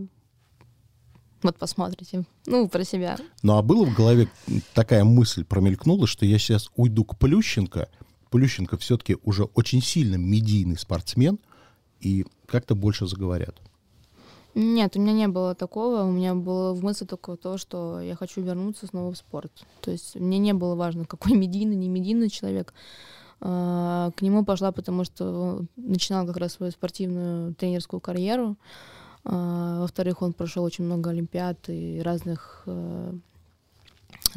вот 1.42 1.58
посмотрите, 1.58 2.25
ну, 2.46 2.68
про 2.68 2.85
себя. 2.85 3.16
Ну 3.42 3.56
а 3.56 3.62
было 3.62 3.85
в 3.85 3.94
голове 3.94 4.28
такая 4.75 5.04
мысль 5.04 5.44
промелькнула, 5.44 6.06
что 6.06 6.26
я 6.26 6.38
сейчас 6.38 6.70
уйду 6.76 7.04
к 7.04 7.16
Плющенко. 7.18 7.88
Плющенко 8.30 8.76
все-таки 8.78 9.16
уже 9.23 9.44
очень 9.44 9.82
сильно 9.82 10.16
медийный 10.16 10.76
спортсмен, 10.76 11.38
и 12.00 12.26
как-то 12.46 12.75
больше 12.75 13.06
заговорят. 13.06 13.61
Нет, 14.58 14.96
у 14.96 15.00
меня 15.00 15.12
не 15.12 15.28
было 15.28 15.54
такого. 15.54 16.04
У 16.04 16.10
меня 16.10 16.34
было 16.34 16.72
в 16.72 16.82
мысли 16.82 17.04
только 17.04 17.36
то, 17.36 17.58
что 17.58 18.00
я 18.00 18.16
хочу 18.16 18.40
вернуться 18.40 18.86
снова 18.86 19.12
в 19.12 19.16
спорт. 19.18 19.52
То 19.82 19.90
есть 19.90 20.14
мне 20.16 20.38
не 20.38 20.54
было 20.54 20.75
важно, 20.75 21.04
какой 21.04 21.32
медийный, 21.36 21.76
не 21.76 21.90
медийный 21.90 22.30
человек. 22.30 22.72
А, 23.40 24.12
К 24.16 24.22
нему 24.22 24.46
пошла, 24.46 24.72
потому 24.72 25.04
что 25.04 25.62
начинал 25.76 26.26
как 26.26 26.38
раз 26.38 26.54
свою 26.54 26.72
спортивную 26.72 27.54
тренерскую 27.54 28.00
карьеру. 28.00 28.56
А, 29.25 29.82
Во-вторых, 29.82 30.22
он 30.22 30.32
прошел 30.32 30.64
очень 30.64 30.84
много 30.84 31.10
олимпиад 31.10 31.58
и 31.68 32.00
разных 32.02 32.62
э, 32.64 33.12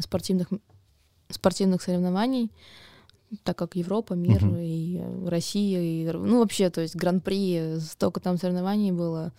спортивных, 0.00 0.48
спортивных 1.30 1.80
соревнований, 1.80 2.50
так 3.42 3.56
как 3.56 3.74
Европа, 3.74 4.12
мир 4.12 4.44
Мгм. 4.44 4.56
и 4.58 4.98
э, 4.98 5.28
Россия, 5.28 5.80
и, 5.80 6.10
ну 6.12 6.40
вообще, 6.40 6.68
то 6.68 6.82
есть 6.82 6.94
гран-при, 6.94 7.78
столько 7.80 8.20
там 8.20 8.36
соревнований 8.36 8.92
было 8.92 9.32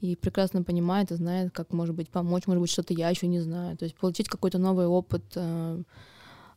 и 0.00 0.16
прекрасно 0.16 0.62
понимает 0.62 1.10
и 1.10 1.16
знает, 1.16 1.52
как, 1.52 1.72
может 1.72 1.94
быть, 1.94 2.08
помочь, 2.08 2.46
может 2.46 2.60
быть, 2.60 2.70
что-то 2.70 2.94
я 2.94 3.10
еще 3.10 3.26
не 3.26 3.40
знаю. 3.40 3.76
То 3.76 3.84
есть 3.84 3.96
получить 3.96 4.28
какой-то 4.28 4.58
новый 4.58 4.86
опыт 4.86 5.24
э, 5.34 5.82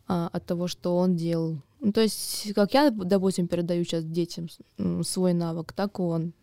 а, 0.08 0.30
от 0.32 0.46
того, 0.46 0.68
что 0.68 0.98
он 0.98 1.16
делал. 1.16 1.58
Ну, 1.82 1.92
то 1.92 2.02
есть, 2.02 2.54
как 2.54 2.74
я, 2.74 2.90
допустим, 2.90 3.48
передаю 3.48 3.84
сейчас 3.84 4.06
детям 4.06 4.48
свой 5.04 5.34
навык, 5.34 5.74
так 5.74 6.00
он. 6.00 6.34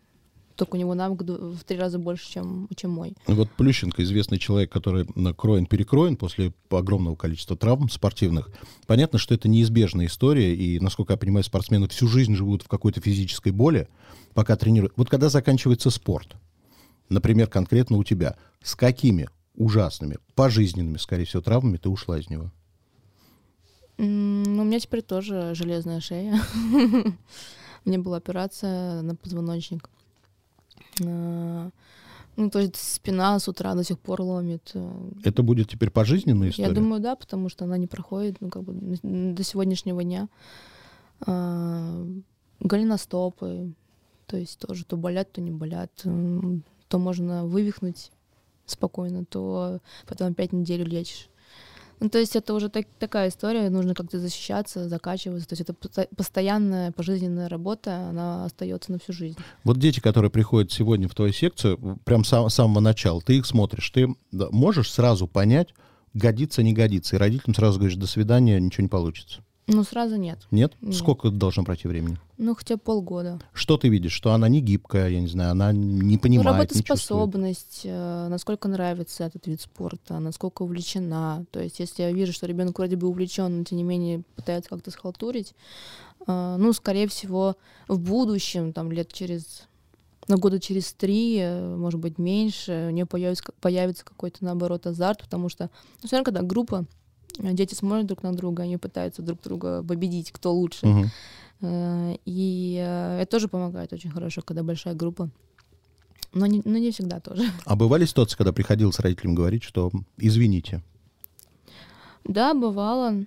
Только 0.55 0.75
у 0.75 0.77
него 0.77 0.93
навык 0.93 1.23
в 1.23 1.63
три 1.63 1.77
раза 1.77 1.97
больше, 1.97 2.29
чем, 2.29 2.67
чем 2.75 2.91
мой. 2.91 3.15
Вот 3.25 3.49
Плющенко, 3.51 4.03
известный 4.03 4.37
человек, 4.37 4.71
который 4.71 5.07
кроен-перекроен 5.33 6.17
после 6.17 6.53
огромного 6.69 7.15
количества 7.15 7.57
травм 7.57 7.89
спортивных. 7.89 8.51
Понятно, 8.85 9.17
что 9.17 9.33
это 9.33 9.49
неизбежная 9.49 10.05
история, 10.05 10.53
и, 10.53 10.79
насколько 10.79 11.13
я 11.13 11.17
понимаю, 11.17 11.43
спортсмены 11.43 11.87
всю 11.87 12.07
жизнь 12.07 12.35
живут 12.35 12.61
в 12.61 12.67
какой-то 12.67 13.01
физической 13.01 13.51
боли, 13.51 13.87
пока 14.35 14.55
тренируют. 14.55 14.93
Вот 14.97 15.09
когда 15.09 15.29
заканчивается 15.29 15.89
спорт, 15.89 16.35
например, 17.11 17.47
конкретно 17.47 17.97
у 17.97 18.03
тебя, 18.03 18.35
с 18.63 18.75
какими 18.75 19.29
ужасными, 19.55 20.17
пожизненными, 20.35 20.97
скорее 20.97 21.25
всего, 21.25 21.41
травмами 21.41 21.77
ты 21.77 21.89
ушла 21.89 22.17
из 22.17 22.29
него? 22.29 22.51
Ну, 23.97 24.61
у 24.61 24.65
меня 24.65 24.79
теперь 24.79 25.01
тоже 25.03 25.53
железная 25.53 25.99
шея. 25.99 26.41
Мне 27.85 27.97
была 27.99 28.17
операция 28.17 29.01
на 29.01 29.15
позвоночник. 29.15 29.89
А, 31.03 31.69
Ну, 32.37 32.49
то 32.49 32.59
есть 32.59 32.77
спина 32.77 33.37
с 33.37 33.47
утра 33.47 33.75
до 33.75 33.83
сих 33.83 33.99
пор 33.99 34.21
ломит. 34.21 34.73
Это 35.23 35.43
будет 35.43 35.69
теперь 35.69 35.91
пожизненная 35.91 36.49
история? 36.49 36.69
Я 36.69 36.73
думаю, 36.73 37.01
да, 37.01 37.15
потому 37.15 37.49
что 37.49 37.65
она 37.65 37.77
не 37.77 37.87
проходит, 37.87 38.37
ну, 38.39 38.49
как 38.49 38.63
бы 38.63 38.73
до 39.03 39.43
сегодняшнего 39.43 40.03
дня. 40.03 40.29
А, 41.27 42.07
Голеностопы, 42.59 43.73
то 44.27 44.37
есть 44.37 44.59
тоже 44.59 44.85
то 44.85 44.97
болят, 44.97 45.31
то 45.31 45.41
не 45.41 45.51
болят. 45.51 45.91
То 46.91 46.99
можно 46.99 47.45
вывихнуть 47.45 48.11
спокойно, 48.65 49.23
то 49.23 49.79
потом 50.07 50.33
пять 50.33 50.51
недель 50.51 50.83
лечишь. 50.83 51.29
Ну, 52.01 52.09
то 52.09 52.17
есть 52.19 52.35
это 52.35 52.53
уже 52.53 52.67
так- 52.67 52.87
такая 52.99 53.29
история, 53.29 53.69
нужно 53.69 53.93
как-то 53.93 54.19
защищаться, 54.19 54.89
закачиваться. 54.89 55.47
То 55.47 55.53
есть 55.53 55.61
это 55.61 55.73
посто- 55.73 56.09
постоянная 56.15 56.91
пожизненная 56.91 57.47
работа, 57.47 58.09
она 58.09 58.43
остается 58.45 58.91
на 58.91 58.99
всю 58.99 59.13
жизнь. 59.13 59.37
Вот 59.63 59.77
дети, 59.77 60.01
которые 60.01 60.31
приходят 60.31 60.69
сегодня 60.71 61.07
в 61.07 61.15
твою 61.15 61.31
секцию, 61.31 61.99
прям 62.03 62.25
с 62.25 62.27
сам- 62.29 62.49
самого 62.49 62.81
начала, 62.81 63.21
ты 63.21 63.37
их 63.37 63.45
смотришь, 63.45 63.89
ты 63.91 64.13
можешь 64.31 64.91
сразу 64.91 65.27
понять, 65.27 65.69
годится, 66.13 66.61
не 66.61 66.73
годится, 66.73 67.15
и 67.15 67.19
родителям 67.19 67.55
сразу 67.55 67.79
говоришь, 67.79 67.97
до 67.97 68.07
свидания, 68.07 68.59
ничего 68.59 68.81
не 68.81 68.89
получится. 68.89 69.39
Ну, 69.73 69.83
сразу 69.83 70.17
нет. 70.17 70.39
Нет? 70.51 70.73
Нет. 70.81 70.95
Сколько 70.95 71.29
должно 71.29 71.63
пройти 71.63 71.87
времени? 71.87 72.17
Ну, 72.37 72.55
хотя 72.55 72.77
полгода. 72.77 73.39
Что 73.53 73.77
ты 73.77 73.87
видишь? 73.89 74.11
Что 74.11 74.33
она 74.33 74.49
не 74.49 74.61
гибкая, 74.61 75.09
я 75.09 75.21
не 75.21 75.27
знаю, 75.27 75.51
она 75.51 75.71
не 75.71 76.15
Ну, 76.15 76.19
понимает, 76.19 76.71
не 76.75 76.83
чувствует? 76.83 77.19
работоспособность, 77.33 77.81
э, 77.85 78.27
насколько 78.29 78.67
нравится 78.67 79.23
этот 79.25 79.47
вид 79.47 79.61
спорта, 79.61 80.19
насколько 80.19 80.63
увлечена. 80.63 81.45
То 81.51 81.59
есть, 81.61 81.79
если 81.79 82.03
я 82.03 82.11
вижу, 82.11 82.33
что 82.33 82.47
ребенок 82.47 82.77
вроде 82.77 82.95
бы 82.95 83.07
увлечен, 83.07 83.59
но 83.59 83.63
тем 83.63 83.77
не 83.77 83.83
менее 83.83 84.23
пытается 84.35 84.69
как-то 84.69 84.91
схалтурить, 84.91 85.53
э, 86.27 86.55
ну, 86.59 86.73
скорее 86.73 87.07
всего, 87.07 87.55
в 87.87 87.99
будущем, 87.99 88.73
там, 88.73 88.91
лет 88.91 89.11
через 89.13 89.63
на 90.27 90.37
года 90.37 90.59
через 90.59 90.93
три, 90.93 91.37
э, 91.39 91.75
может 91.75 91.99
быть, 91.99 92.17
меньше, 92.17 92.87
у 92.87 92.91
нее 92.91 93.05
появится, 93.05 93.43
появится 93.59 94.05
какой-то, 94.05 94.43
наоборот, 94.45 94.85
азарт, 94.87 95.21
потому 95.23 95.49
что, 95.49 95.69
ну, 96.01 96.07
все 96.07 96.15
равно, 96.15 96.25
когда 96.25 96.41
группа, 96.41 96.85
дети 97.37 97.73
смотрят 97.75 98.05
друг 98.07 98.23
на 98.23 98.33
друга, 98.33 98.63
они 98.63 98.77
пытаются 98.77 99.21
друг 99.21 99.41
друга 99.41 99.83
победить, 99.83 100.31
кто 100.31 100.53
лучше. 100.53 101.09
Э, 101.61 102.15
И 102.25 102.77
э, 102.83 103.19
это 103.21 103.31
тоже 103.31 103.47
помогает 103.47 103.93
очень 103.93 104.09
хорошо, 104.09 104.41
когда 104.41 104.63
большая 104.63 104.93
группа. 104.95 105.29
Но 106.33 106.45
не, 106.45 106.61
но 106.65 106.77
не 106.77 106.91
всегда 106.91 107.19
тоже. 107.19 107.43
А 107.65 107.75
бывали 107.75 108.05
ситуации, 108.05 108.37
когда 108.37 108.51
приходилось 108.53 108.99
родителям 108.99 109.35
говорить, 109.35 109.63
что 109.63 109.91
извините, 110.17 110.81
Да, 112.23 112.53
бывало. 112.53 113.25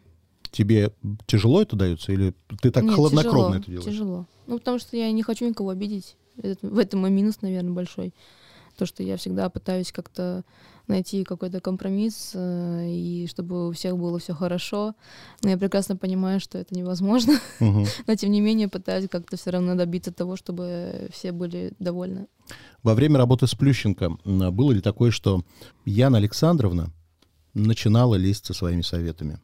тебе 0.51 0.93
тяжело 1.27 1.63
это 1.63 1.77
дается, 1.77 2.13
или 2.13 2.35
ты 2.63 2.71
так 2.71 2.85
Нет, 2.85 2.95
хладнокровно 2.95 3.39
тяжело, 3.41 3.55
это 3.57 3.71
делаешь? 3.71 3.85
Тяжело. 3.85 4.27
Ну, 4.47 4.59
потому 4.59 4.79
что 4.79 4.97
я 4.97 5.11
не 5.13 5.23
хочу 5.23 5.49
никого 5.49 5.71
обидеть. 5.71 6.17
Это- 6.43 6.67
в 6.69 6.79
этом 6.79 7.01
мой 7.01 7.11
минус, 7.11 7.41
наверное, 7.43 7.73
большой. 7.73 8.13
То, 8.77 8.87
что 8.87 9.03
я 9.03 9.17
всегда 9.17 9.49
пытаюсь 9.51 9.93
как-то 9.93 10.43
найти 10.87 11.25
какой-то 11.25 11.61
компромисс, 11.61 12.33
э, 12.35 12.87
и 12.89 13.27
чтобы 13.29 13.69
у 13.69 13.73
всех 13.73 13.97
было 13.97 14.19
все 14.19 14.35
хорошо. 14.35 14.95
Но 15.43 15.51
я 15.51 15.59
прекрасно 15.59 15.97
понимаю, 15.97 16.41
что 16.41 16.59
это 16.59 16.75
невозможно. 16.75 17.41
Но 17.61 18.15
тем 18.17 18.31
не 18.31 18.41
менее 18.41 18.69
пытаюсь 18.69 19.09
как-то 19.09 19.37
все 19.37 19.51
равно 19.51 19.75
добиться 19.75 20.13
того, 20.13 20.37
чтобы 20.37 21.09
все 21.13 21.33
были 21.33 21.73
довольны. 21.79 22.27
Во 22.83 22.95
время 22.95 23.19
работы 23.19 23.47
с 23.47 23.55
Плющенко 23.55 24.19
было 24.25 24.73
ли 24.73 24.81
такое, 24.81 25.11
что 25.11 25.43
Яна 25.85 26.19
Александровна 26.19 26.91
начинала 27.55 28.17
лезть 28.17 28.47
со 28.47 28.55
своими 28.55 28.83
советами? 28.83 29.41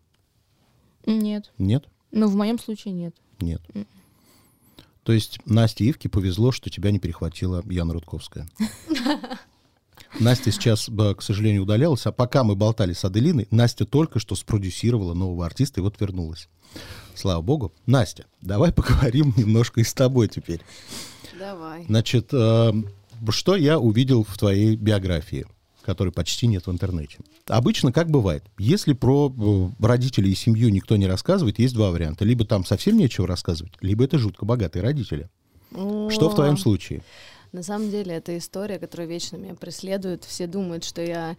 Нет. 1.07 1.53
Нет? 1.59 1.89
Ну, 2.11 2.29
в 2.29 2.35
моем 2.35 2.59
случае 2.59 2.93
нет. 2.93 3.15
Нет. 3.41 3.63
То 5.03 5.13
есть 5.13 5.41
Насте 5.47 5.89
Ивке 5.89 6.09
повезло, 6.09 6.53
что 6.53 6.69
тебя 6.69 6.91
не 6.91 6.99
перехватила 6.99 7.63
Яна 7.67 7.95
Рудковская. 7.95 8.47
Настя 10.19 10.51
сейчас, 10.51 10.89
к 11.17 11.23
сожалению, 11.23 11.63
удалялась, 11.63 12.07
а 12.07 12.13
пока 12.13 12.43
мы 12.43 12.57
болтали 12.57 12.93
с 12.93 13.05
Аделиной, 13.05 13.47
Настя 13.51 13.87
только 13.87 14.19
что 14.19 14.35
спродюсировала 14.35 15.15
нового 15.15 15.47
артиста 15.47 15.81
и 15.81 15.83
вот 15.83 16.01
вернулась. 16.01 16.49
Слава 17.15 17.43
богу. 17.43 17.73
Настя, 17.87 18.27
давай 18.41 18.73
поговорим 18.75 19.33
немножко 19.37 19.81
и 19.81 19.85
с 19.85 19.95
тобой 19.95 20.29
теперь. 20.29 20.61
Давай. 21.39 21.85
Значит, 21.87 22.31
э, 22.33 22.73
что 23.31 23.57
я 23.57 23.79
увидел 23.79 24.25
в 24.25 24.37
твоей 24.37 24.77
биографии, 24.77 25.47
которой 25.83 26.11
почти 26.11 26.47
нет 26.47 26.67
в 26.67 26.71
интернете? 26.71 27.19
Обычно 27.47 27.93
как 27.93 28.11
бывает, 28.11 28.45
если 28.59 28.93
про 28.93 29.33
э, 29.81 29.85
родителей 29.85 30.33
и 30.33 30.35
семью 30.35 30.71
никто 30.71 30.97
не 30.97 31.07
рассказывает, 31.07 31.59
есть 31.59 31.75
два 31.75 31.91
варианта. 31.91 32.25
Либо 32.25 32.45
там 32.45 32.65
совсем 32.65 32.97
нечего 32.97 33.27
рассказывать, 33.27 33.73
либо 33.81 34.05
это 34.05 34.19
жутко 34.19 34.45
богатые 34.45 34.83
родители. 34.83 35.29
Что 35.71 36.29
в 36.29 36.35
твоем 36.35 36.57
случае? 36.57 37.03
На 37.53 37.63
самом 37.65 37.91
деле, 37.91 38.15
это 38.15 38.37
история, 38.39 38.79
которая 38.79 39.09
вечно 39.09 39.37
меня 39.37 39.55
преследует. 39.55 40.25
Все 40.25 40.47
думают, 40.47 40.85
что 40.85 41.03
я 41.03 41.37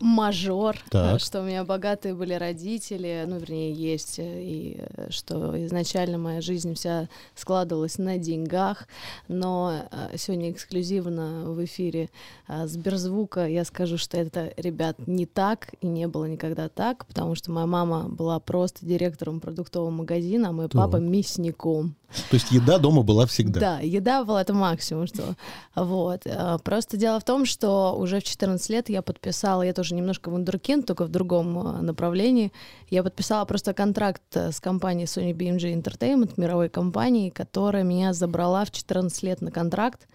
мажор, 0.00 0.76
Так. 0.90 1.20
что 1.20 1.40
у 1.40 1.44
меня 1.44 1.64
богатые 1.64 2.14
были 2.14 2.34
родители, 2.34 3.24
ну, 3.26 3.38
вернее, 3.38 3.72
есть, 3.72 4.18
э, 4.18 4.42
и 4.42 4.78
э, 4.80 5.10
что 5.10 5.64
изначально 5.66 6.18
моя 6.18 6.40
жизнь 6.40 6.74
вся 6.74 7.08
складывалась 7.34 7.98
на 7.98 8.18
деньгах. 8.18 8.88
Но 9.28 9.82
э, 9.90 10.16
сегодня 10.16 10.50
эксклюзивно 10.50 11.44
в 11.52 11.64
эфире 11.64 12.10
э, 12.48 12.66
Сберзвука 12.66 13.46
я 13.46 13.64
скажу, 13.64 13.98
что 13.98 14.16
это, 14.16 14.52
ребят, 14.56 14.96
не 15.06 15.26
так 15.26 15.74
и 15.80 15.86
не 15.86 16.08
было 16.08 16.24
никогда 16.24 16.68
так, 16.68 17.06
потому 17.06 17.34
что 17.34 17.52
моя 17.52 17.66
мама 17.66 18.08
была 18.08 18.40
просто 18.40 18.84
директором 18.84 19.40
продуктового 19.40 19.90
магазина, 19.90 20.48
а 20.48 20.52
мой 20.52 20.68
Так. 20.68 20.72
папа 20.80 20.96
мясником. 20.96 21.94
То 22.30 22.34
есть 22.34 22.50
еда 22.50 22.78
дома 22.78 23.02
была 23.02 23.26
всегда. 23.26 23.60
Да, 23.60 23.80
еда 23.80 24.24
была 24.24 24.42
это 24.42 24.54
максимум, 24.54 25.06
что. 25.06 25.34
Вот. 25.74 26.22
Э, 26.24 26.58
Просто 26.62 26.96
дело 26.96 27.18
в 27.20 27.24
том, 27.24 27.44
что 27.44 27.96
уже 27.96 28.20
в 28.20 28.24
14 28.24 28.70
лет 28.70 28.88
я 28.88 29.02
подписала, 29.02 29.62
я 29.62 29.72
тоже 29.72 29.94
немножко 29.94 30.30
вундеркинд, 30.30 30.86
только 30.86 31.04
в 31.04 31.08
другом 31.08 31.58
э, 31.58 31.80
направлении. 31.82 32.52
Я 32.90 33.02
подписала 33.02 33.44
просто 33.44 33.74
контракт 33.74 34.22
э, 34.34 34.52
с 34.52 34.60
компанией 34.60 35.06
Sony 35.06 35.32
BMG 35.32 35.82
Entertainment, 35.82 36.34
мировой 36.36 36.68
компанией, 36.68 37.30
которая 37.30 37.82
меня 37.82 38.12
забрала 38.12 38.64
в 38.64 38.70
14 38.70 39.22
лет 39.22 39.40
на 39.40 39.50
контракт. 39.50 40.06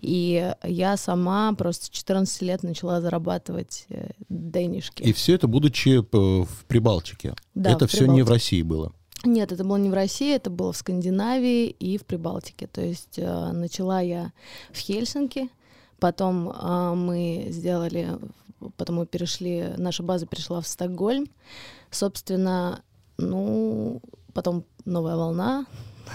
И 0.00 0.54
я 0.62 0.96
сама 0.96 1.52
просто 1.52 1.86
в 1.86 1.90
14 1.90 2.42
лет 2.42 2.62
начала 2.62 3.02
зарабатывать 3.02 3.86
денежки. 4.30 5.02
И 5.02 5.12
все 5.12 5.34
это 5.34 5.46
будучи 5.46 5.98
в 6.10 6.64
Прибалтике. 6.68 7.34
Да, 7.54 7.72
это 7.72 7.86
все 7.86 8.06
не 8.06 8.22
в 8.22 8.24
Прибалтике. 8.24 8.32
России 8.32 8.62
было. 8.62 8.92
Нет, 9.24 9.52
это 9.52 9.64
было 9.64 9.76
не 9.76 9.90
в 9.90 9.94
России, 9.94 10.34
это 10.34 10.48
было 10.48 10.72
в 10.72 10.76
Скандинавии 10.76 11.66
и 11.66 11.98
в 11.98 12.06
Прибалтике. 12.06 12.66
То 12.66 12.80
есть 12.80 13.18
э, 13.18 13.52
начала 13.52 14.00
я 14.00 14.32
в 14.72 14.78
Хельсинки, 14.78 15.50
потом 15.98 16.48
э, 16.48 16.94
мы 16.94 17.48
сделали, 17.50 18.18
потом 18.76 18.96
мы 18.96 19.06
перешли, 19.06 19.74
наша 19.76 20.02
база 20.02 20.26
перешла 20.26 20.62
в 20.62 20.66
Стокгольм. 20.66 21.26
Собственно, 21.90 22.82
ну, 23.18 24.00
потом 24.32 24.64
новая 24.86 25.16
волна 25.16 25.66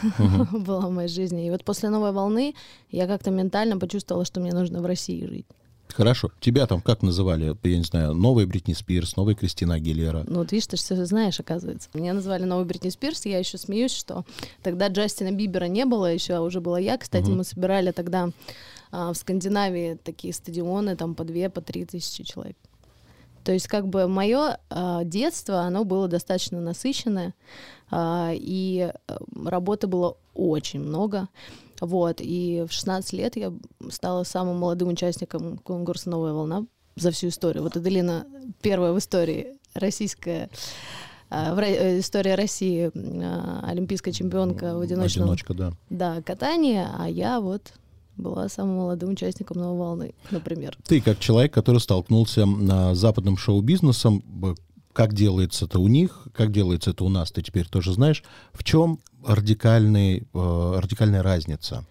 была 0.52 0.88
в 0.88 0.92
моей 0.92 1.10
жизни. 1.10 1.46
И 1.46 1.52
вот 1.52 1.64
после 1.64 1.90
новой 1.90 2.12
волны 2.12 2.56
я 2.90 3.06
как-то 3.06 3.30
ментально 3.30 3.78
почувствовала, 3.78 4.26
что 4.26 4.40
мне 4.40 4.52
нужно 4.52 4.82
в 4.82 4.86
России 4.86 5.28
жить. 5.28 5.48
Хорошо. 5.96 6.30
Тебя 6.42 6.68
там 6.68 6.82
как 6.82 7.04
называли? 7.04 7.56
Я 7.64 7.78
не 7.78 7.84
знаю, 7.84 8.14
новая 8.14 8.46
Бритни 8.46 8.74
Спирс, 8.74 9.16
новая 9.16 9.34
Кристина 9.34 9.76
Агилера. 9.76 10.26
Ну, 10.28 10.40
вот 10.40 10.52
видишь, 10.52 10.68
ты 10.68 10.76
все 10.76 11.06
знаешь, 11.06 11.40
оказывается. 11.40 11.88
Меня 11.94 12.14
назвали 12.14 12.44
новой 12.44 12.66
Бритни 12.66 12.90
Спирс, 12.90 13.26
я 13.26 13.40
еще 13.40 13.58
смеюсь, 13.58 13.96
что 13.96 14.26
тогда 14.62 14.90
Джастина 14.90 15.32
Бибера 15.32 15.66
не 15.66 15.86
было, 15.86 16.14
еще 16.14 16.40
уже 16.40 16.60
была 16.60 16.80
я. 16.80 16.98
Кстати, 16.98 17.28
Мгм. 17.28 17.38
мы 17.38 17.44
собирали 17.46 17.92
тогда 17.92 18.30
а, 18.92 19.14
в 19.14 19.16
Скандинавии 19.16 19.98
такие 20.04 20.34
стадионы, 20.34 20.98
там 20.98 21.16
по 21.16 21.24
две, 21.24 21.50
по 21.50 21.62
три 21.62 21.86
тысячи 21.86 22.24
человек. 22.24 22.58
То 23.46 23.54
есть 23.54 23.68
как 23.68 23.88
бы 23.88 24.08
мое 24.08 24.58
детство, 25.04 25.62
оно 25.62 25.86
было 25.86 26.08
достаточно 26.08 26.60
насыщенное, 26.60 27.34
а, 27.92 28.32
и 28.34 28.92
э, 29.08 29.18
работы 29.46 29.88
было 29.88 30.18
очень 30.34 30.80
много. 30.82 31.30
Вот, 31.82 32.22
и 32.22 32.66
в 32.68 32.72
16 32.72 33.14
лет 33.14 33.36
я 33.36 33.54
стала 33.90 34.24
самым 34.24 34.58
молодым 34.58 34.90
участником 34.90 35.58
конкурса 35.58 36.10
«Новая 36.10 36.34
волна» 36.34 36.66
за 36.96 37.12
всю 37.12 37.28
историю. 37.28 37.64
Вот 37.64 37.76
Аделина 37.76 38.26
первая 38.62 38.94
в 38.94 39.00
истории 39.00 39.58
российская 39.74 40.50
а, 41.30 41.54
в 41.54 41.60
э, 41.60 42.00
история 42.00 42.36
России 42.36 42.92
а, 42.96 43.66
олимпийская 43.68 44.14
чемпионка 44.14 44.78
в 44.78 44.82
одиночном 44.82 45.26
Одиночка, 45.26 45.54
да. 45.54 45.74
да, 45.90 46.22
катании, 46.22 46.86
а 46.98 47.10
я 47.10 47.40
вот 47.40 47.74
была 48.16 48.48
самым 48.48 48.78
молодым 48.78 49.10
участником 49.10 49.58
новой 49.58 49.78
волны, 49.78 50.14
например. 50.32 50.78
Ты, 50.88 51.02
как 51.02 51.20
человек, 51.20 51.54
который 51.54 51.80
столкнулся 51.80 52.46
а, 52.46 52.94
с 52.94 52.98
западным 52.98 53.38
шоу-бизнесом, 53.38 54.24
как 54.94 55.14
делается 55.14 55.66
это 55.66 55.80
у 55.80 55.90
них, 55.90 56.28
как 56.34 56.54
делается 56.54 56.92
это 56.92 57.04
у 57.04 57.10
нас, 57.10 57.32
ты 57.32 57.42
теперь 57.42 57.68
тоже 57.68 57.92
знаешь. 57.92 58.24
В 58.54 58.64
чем 58.64 59.00
радикальный, 59.26 60.28
э, 60.34 60.80
радикальная 60.80 61.24
разница? 61.24 61.84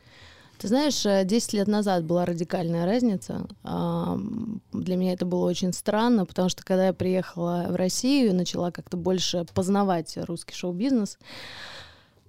Ты 0.58 0.68
знаешь, 0.68 1.04
э, 1.04 1.24
10 1.24 1.52
лет 1.52 1.68
назад 1.68 2.04
была 2.04 2.24
радикальная 2.24 2.86
разница. 2.86 3.46
Для 4.72 4.96
меня 4.96 5.12
это 5.12 5.26
было 5.26 5.44
очень 5.44 5.72
странно, 5.72 6.24
потому 6.24 6.48
что 6.48 6.62
когда 6.64 6.86
я 6.86 6.92
приехала 6.92 7.66
в 7.68 7.74
Россию 7.76 8.30
и 8.30 8.32
начала 8.32 8.70
как-то 8.70 8.96
больше 8.96 9.46
познавать 9.52 10.16
русский 10.16 10.54
шоу-бизнес, 10.54 11.18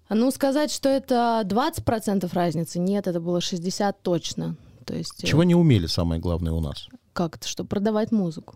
ну, 0.09 0.29
сказать, 0.31 0.71
что 0.71 0.89
это 0.89 1.41
20% 1.45 2.31
разницы, 2.33 2.79
нет, 2.79 3.07
это 3.07 3.19
было 3.19 3.41
60 3.41 4.01
точно. 4.01 4.55
То 4.85 4.95
есть, 4.95 5.23
э, 5.23 5.27
Чего 5.27 5.43
не 5.43 5.55
умели, 5.55 5.87
самое 5.87 6.21
главное, 6.21 6.53
у 6.53 6.59
нас? 6.61 6.87
как 7.13 7.37
это, 7.37 7.47
что 7.47 7.63
продавать 7.63 8.11
музыку. 8.11 8.55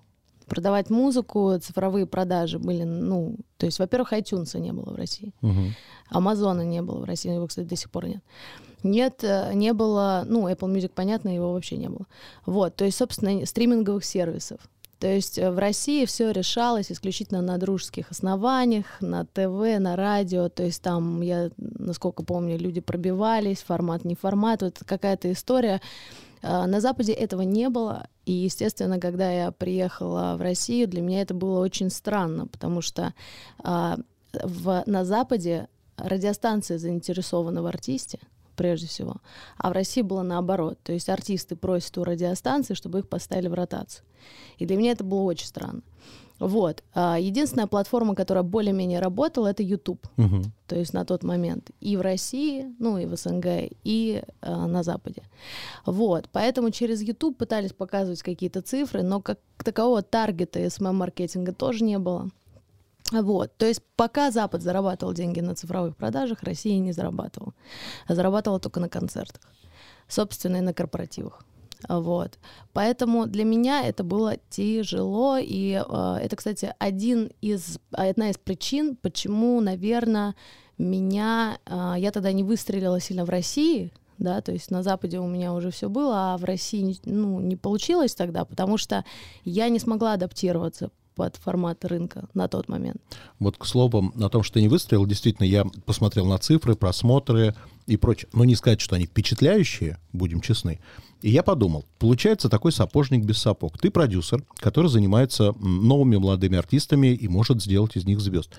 Продавать 0.49 0.89
музыку, 0.89 1.57
цифровые 1.61 2.05
продажи 2.05 2.59
были, 2.59 2.83
ну, 2.83 3.35
то 3.57 3.65
есть, 3.65 3.79
во-первых, 3.79 4.13
iTunes 4.13 4.59
не 4.59 4.73
было 4.73 4.93
в 4.93 4.95
России. 4.95 5.33
Мгм. 5.41 5.75
Амазона 6.09 6.65
не 6.65 6.81
было 6.81 6.99
в 6.99 7.03
России, 7.05 7.31
его, 7.31 7.47
кстати, 7.47 7.67
до 7.67 7.75
сих 7.75 7.89
пор 7.91 8.07
нет. 8.07 8.23
Нет, 8.83 9.23
э, 9.23 9.51
не 9.53 9.73
было, 9.73 10.23
ну, 10.27 10.49
Apple 10.49 10.73
Music, 10.73 10.91
понятно, 10.95 11.33
его 11.33 11.53
вообще 11.53 11.77
не 11.77 11.89
было. 11.89 12.05
Вот, 12.45 12.75
то 12.75 12.85
есть, 12.85 12.97
собственно, 12.97 13.45
стриминговых 13.45 14.03
сервисов. 14.03 14.59
То 14.99 15.07
есть 15.07 15.37
э, 15.37 15.49
в 15.49 15.57
России 15.57 16.05
все 16.05 16.31
решалось 16.31 16.91
исключительно 16.91 17.41
на 17.41 17.57
дружеских 17.57 18.11
основаниях, 18.11 18.85
на 18.99 19.25
ТВ, 19.25 19.79
на 19.79 19.95
радио. 19.95 20.49
То 20.49 20.63
есть 20.63 20.81
там, 20.81 21.21
я, 21.21 21.49
насколько 21.57 22.23
помню, 22.23 22.57
люди 22.57 22.81
пробивались, 22.81 23.63
формат, 23.63 24.03
не 24.03 24.15
формат. 24.15 24.61
Вот 24.61 24.79
какая-то 24.85 25.31
история. 25.31 25.79
А, 26.41 26.67
На 26.67 26.81
Западе 26.81 27.13
этого 27.13 27.41
не 27.41 27.69
было. 27.69 28.07
И, 28.25 28.31
естественно, 28.31 28.99
когда 28.99 29.31
я 29.31 29.51
приехала 29.51 30.35
в 30.37 30.41
Россию, 30.41 30.87
для 30.87 31.01
меня 31.01 31.21
это 31.21 31.33
было 31.33 31.59
очень 31.59 31.89
странно, 31.89 32.47
потому 32.47 32.81
что 32.81 33.13
а, 33.63 33.97
в, 34.43 34.83
на 34.85 35.05
Западе 35.05 35.67
радиостанции 35.97 36.77
заинтересованы 36.77 37.61
в 37.61 37.65
артисте, 37.65 38.19
прежде 38.59 38.87
всего, 38.87 39.15
а 39.57 39.69
в 39.69 39.71
России 39.71 40.01
было 40.01 40.21
наоборот. 40.21 40.77
То 40.83 40.91
есть 40.91 41.07
артисты 41.07 41.55
просят 41.55 41.97
у 41.97 42.03
радиостанции, 42.03 42.73
чтобы 42.73 42.99
их 42.99 43.07
поставили 43.07 43.47
в 43.47 43.53
ротацию. 43.53 44.03
И 44.57 44.65
для 44.65 44.75
меня 44.75 44.91
это 44.91 45.05
было 45.05 45.21
очень 45.21 45.47
странно. 45.47 45.81
Вот. 46.39 46.83
А, 46.93 47.17
Единственная 47.17 47.67
платформа, 47.67 48.15
которая 48.15 48.43
более-менее 48.43 48.99
работала, 48.99 49.47
это 49.47 49.63
YouTube. 49.63 50.05
Мгм. 50.17 50.51
То 50.67 50.75
есть 50.75 50.93
на 50.93 51.05
тот 51.05 51.23
момент 51.23 51.71
и 51.79 51.95
в 51.95 52.01
России, 52.01 52.65
ну 52.79 52.97
и 52.97 53.05
в 53.05 53.15
СНГ, 53.15 53.71
и 53.85 54.23
э, 54.41 54.65
на 54.65 54.83
Западе. 54.83 55.23
Вот. 55.85 56.27
Поэтому 56.33 56.71
через 56.71 57.01
YouTube 57.01 57.37
пытались 57.37 57.71
показывать 57.71 58.21
какие-то 58.21 58.61
цифры, 58.61 59.03
но 59.03 59.21
как 59.21 59.39
такового 59.57 60.01
таргета 60.01 60.59
SMM-маркетинга 60.59 61.53
тоже 61.53 61.85
не 61.85 61.97
было. 61.97 62.29
Вот. 63.11 63.55
То 63.57 63.65
есть 63.65 63.81
пока 63.95 64.31
Запад 64.31 64.61
зарабатывал 64.61 65.13
деньги 65.13 65.39
на 65.39 65.55
цифровых 65.55 65.95
продажах, 65.95 66.43
Россия 66.43 66.79
не 66.79 66.91
зарабатывала. 66.91 67.53
А 68.07 68.15
зарабатывала 68.15 68.59
только 68.59 68.79
на 68.79 68.89
концертах. 68.89 69.41
Собственно, 70.07 70.57
и 70.57 70.61
на 70.61 70.73
корпоративах. 70.73 71.43
Вот. 71.87 72.37
Поэтому 72.73 73.25
для 73.25 73.45
меня 73.45 73.83
это 73.87 74.03
было 74.03 74.35
тяжело. 74.49 75.37
И 75.37 75.81
э, 75.81 76.17
это, 76.21 76.35
кстати, 76.35 76.73
один 76.77 77.31
из, 77.41 77.79
одна 77.91 78.29
из 78.29 78.37
причин, 78.37 78.95
почему, 78.95 79.61
наверное, 79.61 80.35
меня... 80.77 81.57
э, 81.65 81.95
я 81.97 82.11
тогда 82.11 82.31
не 82.31 82.43
выстрелила 82.43 82.99
сильно 82.99 83.25
в 83.25 83.29
России, 83.29 83.91
да, 84.17 84.41
то 84.41 84.51
есть 84.51 84.69
на 84.69 84.83
Западе 84.83 85.19
у 85.19 85.27
меня 85.27 85.53
уже 85.53 85.71
все 85.71 85.87
было, 85.87 86.33
а 86.33 86.37
в 86.37 86.43
России 86.43 86.97
ну, 87.05 87.39
не 87.39 87.55
получилось 87.55 88.13
тогда, 88.13 88.43
потому 88.43 88.77
что 88.77 89.05
я 89.45 89.69
не 89.69 89.79
смогла 89.79 90.13
адаптироваться 90.13 90.91
под 91.19 91.35
формат 91.35 91.83
рынка 91.83 92.29
на 92.33 92.47
тот 92.47 92.69
момент. 92.69 93.01
Вот 93.39 93.57
к 93.57 93.65
слову 93.65 94.13
о 94.17 94.29
том, 94.29 94.41
что 94.41 94.53
ты 94.53 94.61
не 94.61 94.69
выстрелил, 94.69 95.05
действительно, 95.05 95.45
я 95.45 95.65
посмотрел 95.85 96.25
на 96.27 96.37
цифры, 96.37 96.75
просмотры 96.75 97.53
и 97.87 97.97
прочее. 97.97 98.29
Но 98.31 98.45
не 98.45 98.55
сказать, 98.55 98.79
что 98.79 98.95
они 98.95 99.05
впечатляющие, 99.05 99.97
будем 100.13 100.39
честны. 100.39 100.79
И 101.21 101.29
я 101.29 101.43
подумал, 101.43 101.83
получается 101.97 102.47
такой 102.47 102.71
сапожник 102.71 103.25
без 103.25 103.37
сапог. 103.37 103.77
Ты 103.77 103.91
продюсер, 103.91 104.45
который 104.59 104.89
занимается 104.89 105.51
новыми 105.59 106.15
молодыми 106.15 106.57
артистами 106.57 107.07
и 107.07 107.27
может 107.27 107.61
сделать 107.61 107.97
из 107.97 108.05
них 108.05 108.21
звезд. 108.21 108.57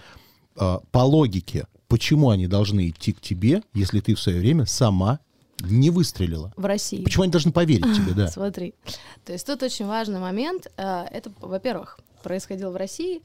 А, 0.54 0.82
По 0.92 0.98
логике, 0.98 1.66
почему 1.88 2.28
они 2.28 2.46
должны 2.46 2.90
идти 2.90 3.14
к 3.14 3.22
тебе, 3.22 3.62
если 3.72 4.00
ты 4.00 4.14
в 4.14 4.20
свое 4.20 4.38
время 4.38 4.66
сама 4.66 5.20
не 5.62 5.88
выстрелила? 5.88 6.52
В 6.58 6.66
России. 6.66 7.02
Почему 7.02 7.22
они 7.22 7.32
должны 7.32 7.52
поверить 7.52 7.96
тебе, 7.96 8.12
да? 8.16 8.28
Смотри. 8.28 8.74
То 9.24 9.32
есть 9.32 9.46
тут 9.46 9.62
очень 9.62 9.86
важный 9.86 10.20
момент. 10.20 10.66
Э, 10.76 11.06
Это, 11.10 11.32
во-первых, 11.40 11.98
происходило 12.22 12.70
в 12.70 12.76
России. 12.76 13.22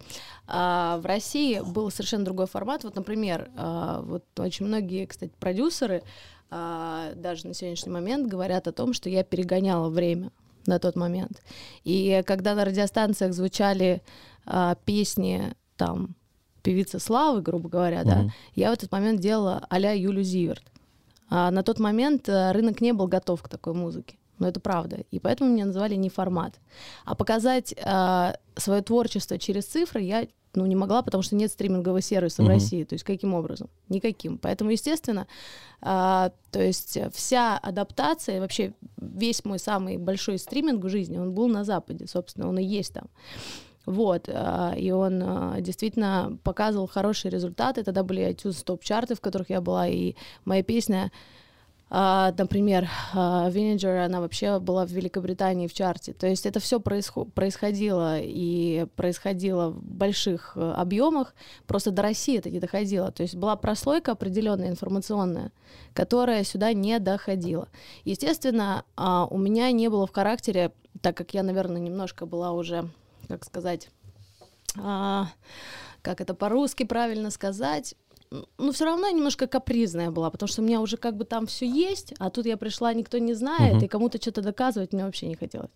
А 0.47 0.97
В 0.99 1.05
России 1.05 1.59
был 1.59 1.91
совершенно 1.91 2.25
другой 2.25 2.47
формат. 2.47 2.83
Вот, 2.83 2.95
например, 2.95 3.49
э, 3.55 4.01
вот 4.03 4.23
очень 4.39 4.65
многие, 4.65 5.05
кстати, 5.05 5.31
продюсеры 5.39 6.03
э, 6.51 7.13
даже 7.15 7.47
на 7.47 7.53
сегодняшний 7.53 7.91
момент 7.91 8.27
говорят 8.27 8.67
о 8.67 8.71
том, 8.71 8.93
что 8.93 9.09
я 9.09 9.23
перегоняла 9.23 9.89
время 9.89 10.31
на 10.67 10.79
тот 10.79 10.95
момент. 10.95 11.41
И 11.83 12.23
когда 12.25 12.55
на 12.55 12.65
радиостанциях 12.65 13.33
звучали 13.33 14.01
э, 14.45 14.75
песни 14.85 15.53
там 15.77 16.15
певицы 16.63 16.99
Славы, 16.99 17.41
грубо 17.41 17.69
говоря, 17.69 18.03
да, 18.03 18.15
Мгм. 18.15 18.31
я 18.55 18.71
в 18.71 18.73
этот 18.73 18.91
момент 18.91 19.19
делала 19.21 19.65
а-ля 19.69 19.91
Юлю 19.91 20.23
Зиверт. 20.23 20.63
А 21.29 21.51
на 21.51 21.61
тот 21.63 21.79
момент 21.79 22.27
э, 22.29 22.51
рынок 22.51 22.81
не 22.81 22.93
был 22.93 23.07
готов 23.07 23.41
к 23.43 23.49
такой 23.49 23.73
музыке. 23.73 24.17
Но 24.39 24.47
это 24.47 24.59
правда. 24.59 25.03
И 25.11 25.19
поэтому 25.19 25.51
меня 25.51 25.65
называли 25.65 25.95
не 25.95 26.09
формат. 26.09 26.59
А 27.05 27.15
показать 27.15 27.73
э, 27.77 28.33
свое 28.55 28.81
творчество 28.81 29.37
через 29.37 29.65
цифры 29.65 30.01
я 30.01 30.27
ну, 30.55 30.65
не 30.65 30.75
могла, 30.75 31.01
потому 31.01 31.21
что 31.21 31.35
нет 31.35 31.51
стримингового 31.51 32.01
сервиса 32.01 32.41
Мгм. 32.41 32.51
в 32.51 32.53
России. 32.53 32.83
То 32.83 32.95
есть 32.95 33.03
каким 33.03 33.33
образом? 33.33 33.69
Никаким. 33.89 34.37
Поэтому, 34.37 34.71
естественно, 34.71 35.27
а, 35.81 36.31
то 36.51 36.61
есть 36.61 36.97
вся 37.13 37.57
адаптация, 37.57 38.39
вообще 38.39 38.73
весь 38.97 39.43
мой 39.45 39.59
самый 39.59 39.97
большой 39.97 40.37
стриминг 40.37 40.83
в 40.83 40.89
жизни, 40.89 41.17
он 41.17 41.33
был 41.33 41.47
на 41.47 41.63
Западе, 41.63 42.07
собственно, 42.07 42.47
он 42.47 42.57
и 42.57 42.63
есть 42.63 42.93
там. 42.93 43.05
Вот, 43.85 44.29
а, 44.29 44.73
и 44.75 44.91
он 44.91 45.21
а, 45.23 45.61
действительно 45.61 46.37
показывал 46.43 46.87
хорошие 46.87 47.31
результаты. 47.31 47.83
Тогда 47.83 48.03
были 48.03 48.27
iTunes 48.27 48.63
топ-чарты, 48.63 49.15
в 49.15 49.21
которых 49.21 49.49
я 49.49 49.61
была, 49.61 49.87
и 49.87 50.15
моя 50.43 50.63
песня, 50.63 51.11
а, 51.87 52.33
например, 52.37 52.89
а, 53.13 53.49
Vinegar, 53.49 54.05
она 54.05 54.19
вообще 54.19 54.59
была 54.59 54.85
в 54.85 54.89
Великобритании 54.89 55.67
в 55.67 55.73
чарте. 55.73 56.13
То 56.13 56.27
есть 56.27 56.45
это 56.45 56.59
все 56.59 56.79
происходило 56.79 58.19
и 58.19 58.87
происходило 58.95 59.69
в 59.69 59.83
больших 59.83 60.53
э, 60.55 60.71
объемах, 60.71 61.35
просто 61.67 61.91
до 61.91 62.01
России 62.01 62.39
это 62.39 62.49
не 62.49 62.59
доходило. 62.59 63.11
То 63.11 63.21
есть 63.21 63.35
была 63.35 63.55
прослойка 63.55 64.13
определенная 64.13 64.69
информационная, 64.69 65.51
которая 65.93 66.43
сюда 66.43 66.73
не 66.73 66.97
доходила. 66.99 67.69
Естественно, 68.03 68.83
а, 68.95 69.27
у 69.29 69.37
меня 69.37 69.71
не 69.71 69.87
было 69.89 70.07
в 70.07 70.11
характере, 70.11 70.71
так 71.01 71.15
как 71.15 71.35
я, 71.35 71.43
наверное, 71.43 71.81
немножко 71.81 72.25
была 72.25 72.51
уже, 72.51 72.89
как 73.27 73.45
сказать, 73.45 73.89
как 76.05 76.21
это 76.21 76.33
по-русски 76.33 76.83
правильно 76.83 77.31
сказать, 77.31 77.95
ну, 78.57 78.71
все 78.71 78.85
равно 78.85 79.07
я 79.07 79.13
немножко 79.13 79.47
капризная 79.47 80.11
была, 80.11 80.29
потому 80.29 80.47
что 80.47 80.61
у 80.61 80.65
меня 80.65 80.81
уже 80.81 80.97
как 80.97 81.15
бы 81.15 81.25
там 81.25 81.45
все 81.47 81.67
есть, 81.67 82.13
а 82.19 82.29
тут 82.29 82.45
я 82.45 82.57
пришла, 82.57 82.93
никто 82.93 83.17
не 83.17 83.33
знает, 83.33 83.75
Мгм. 83.75 83.85
и 83.85 83.87
кому-то 83.87 84.21
что-то 84.21 84.41
доказывать 84.41 84.93
мне 84.93 85.05
вообще 85.05 85.27
не 85.27 85.35
хотелось. 85.35 85.71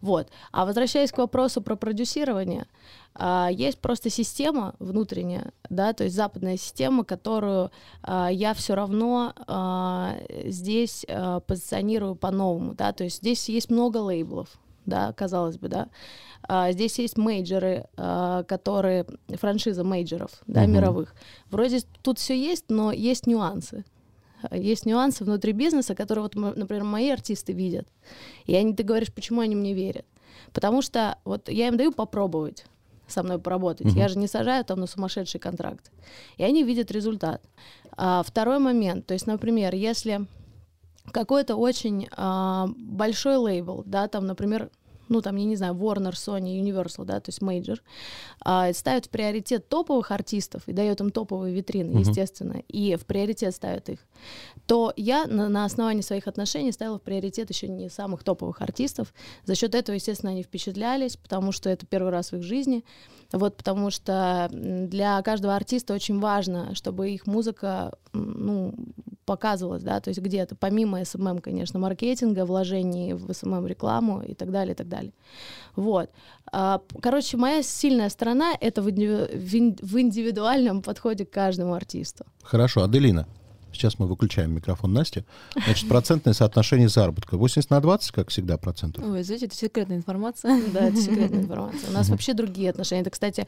Вот. 0.00 0.28
А 0.52 0.64
возвращаясь 0.66 1.12
к 1.12 1.18
вопросу 1.18 1.62
про 1.62 1.76
продюсирование, 1.76 2.66
а, 3.14 3.48
есть 3.50 3.78
просто 3.78 4.10
система 4.10 4.74
внутренняя, 4.78 5.52
да, 5.70 5.92
то 5.92 6.04
есть 6.04 6.14
западная 6.16 6.56
система, 6.56 7.04
которую 7.04 7.70
а, 8.02 8.28
я 8.30 8.52
все 8.54 8.74
равно 8.74 9.32
а, 9.46 10.16
здесь 10.44 11.04
а, 11.08 11.40
позиционирую 11.40 12.14
по-новому, 12.14 12.74
да, 12.74 12.92
то 12.92 13.04
есть 13.04 13.16
здесь 13.18 13.48
есть 13.48 13.70
много 13.70 13.98
лейблов, 13.98 14.48
да, 14.86 15.12
казалось 15.12 15.58
бы, 15.58 15.68
да. 15.68 15.88
А, 16.48 16.72
здесь 16.72 16.98
есть 16.98 17.16
мейджоры, 17.18 17.86
а, 17.96 18.44
которые 18.44 19.06
франшиза 19.34 19.84
мейджоров, 19.84 20.30
да, 20.46 20.62
Мгм. 20.62 20.72
мировых. 20.72 21.14
Вроде 21.50 21.80
тут 22.02 22.18
все 22.18 22.40
есть, 22.40 22.66
но 22.68 22.92
есть 22.92 23.26
нюансы. 23.26 23.84
Есть 24.52 24.86
нюансы 24.86 25.24
внутри 25.24 25.52
бизнеса, 25.52 25.94
которые, 25.94 26.22
вот, 26.24 26.34
например, 26.34 26.84
мои 26.84 27.10
артисты 27.10 27.52
видят. 27.52 27.88
И 28.44 28.54
они, 28.54 28.74
ты 28.74 28.82
говоришь, 28.82 29.12
почему 29.12 29.40
они 29.40 29.56
мне 29.56 29.72
верят? 29.74 30.04
Потому 30.52 30.82
что 30.82 31.18
вот 31.24 31.48
я 31.48 31.68
им 31.68 31.76
даю 31.76 31.90
попробовать 31.92 32.64
со 33.08 33.22
мной 33.22 33.38
поработать. 33.38 33.86
Мгм. 33.86 33.96
Я 33.96 34.08
же 34.08 34.18
не 34.18 34.28
сажаю 34.28 34.64
там 34.64 34.80
на 34.80 34.86
сумасшедший 34.86 35.40
контракт. 35.40 35.90
И 36.36 36.44
они 36.44 36.62
видят 36.64 36.90
результат. 36.90 37.42
А, 37.96 38.22
второй 38.22 38.58
момент, 38.58 39.06
то 39.06 39.14
есть, 39.14 39.26
например, 39.26 39.74
если 39.74 40.26
какой-то 41.12 41.56
очень 41.56 42.08
а, 42.16 42.68
большой 42.76 43.36
лейбл, 43.36 43.82
да, 43.86 44.08
там, 44.08 44.26
например, 44.26 44.70
ну, 45.08 45.22
там, 45.22 45.36
я 45.36 45.44
не 45.44 45.54
знаю, 45.54 45.74
Warner, 45.74 46.14
Sony, 46.14 46.60
Universal, 46.60 47.04
да, 47.04 47.20
то 47.20 47.28
есть 47.28 47.40
мейджор, 47.40 47.80
а, 48.40 48.72
ставит 48.72 49.06
в 49.06 49.10
приоритет 49.10 49.68
топовых 49.68 50.10
артистов 50.10 50.62
и 50.66 50.72
дает 50.72 51.00
им 51.00 51.10
топовые 51.10 51.54
витрины, 51.54 51.90
Мгм. 51.90 52.00
естественно, 52.00 52.62
и 52.68 52.96
в 52.96 53.06
приоритет 53.06 53.54
ставит 53.54 53.88
их, 53.88 54.00
то 54.66 54.92
я 54.96 55.26
на, 55.26 55.48
на 55.48 55.64
основании 55.64 56.02
своих 56.02 56.26
отношений 56.26 56.72
ставила 56.72 56.98
в 56.98 57.02
приоритет 57.02 57.50
еще 57.50 57.68
не 57.68 57.88
самых 57.88 58.24
топовых 58.24 58.60
артистов. 58.62 59.14
За 59.44 59.54
счет 59.54 59.76
этого, 59.76 59.94
естественно, 59.94 60.32
они 60.32 60.42
впечатлялись, 60.42 61.16
потому 61.16 61.52
что 61.52 61.70
это 61.70 61.86
первый 61.86 62.10
раз 62.10 62.32
в 62.32 62.38
их 62.38 62.42
жизни. 62.42 62.84
Вот, 63.32 63.56
потому 63.56 63.90
что 63.90 64.48
для 64.50 65.20
каждого 65.22 65.54
артиста 65.54 65.94
очень 65.94 66.20
важно, 66.20 66.74
чтобы 66.74 67.10
их 67.10 67.26
музыка 67.26 67.92
ну, 68.12 68.74
показывалась, 69.24 69.82
да, 69.82 70.00
то 70.00 70.10
есть 70.10 70.20
где-то, 70.20 70.54
помимо 70.54 71.04
SMM, 71.04 71.40
конечно, 71.40 71.78
маркетинга, 71.78 72.44
вложений 72.44 73.14
в 73.14 73.32
SMM 73.32 73.66
рекламу 73.66 74.22
и 74.22 74.34
так 74.34 74.50
далее, 74.50 74.72
и 74.72 74.76
так 74.76 74.88
далее. 74.88 75.12
Вот. 75.74 76.10
А, 76.52 76.80
Короче, 77.02 77.36
моя 77.36 77.62
сильная 77.62 78.08
сторона— 78.08 78.52
это 78.60 78.82
в 78.82 78.90
индивидуальном 78.90 80.82
подходе 80.82 81.26
к 81.26 81.30
каждому 81.30 81.74
артисту. 81.74 82.24
Хорошо, 82.42 82.84
Аделина. 82.84 83.26
Сейчас 83.76 83.98
мы 83.98 84.06
выключаем 84.06 84.54
микрофон 84.54 84.92
Насти. 84.92 85.24
Значит, 85.64 85.88
процентное 85.88 86.32
соотношение 86.32 86.88
заработка. 86.88 87.36
80 87.36 87.70
на 87.70 87.80
20, 87.80 88.10
как 88.12 88.30
всегда, 88.30 88.56
процентов. 88.56 89.04
Ой, 89.04 89.22
знаете, 89.22 89.46
это 89.46 89.54
секретная 89.54 89.96
информация. 89.96 90.60
Да, 90.72 90.88
это 90.88 90.96
секретная 90.96 91.42
информация. 91.42 91.90
У 91.90 91.92
нас 91.92 92.08
вообще 92.08 92.34
другие 92.34 92.70
отношения. 92.70 93.02
Это, 93.02 93.10
кстати, 93.10 93.46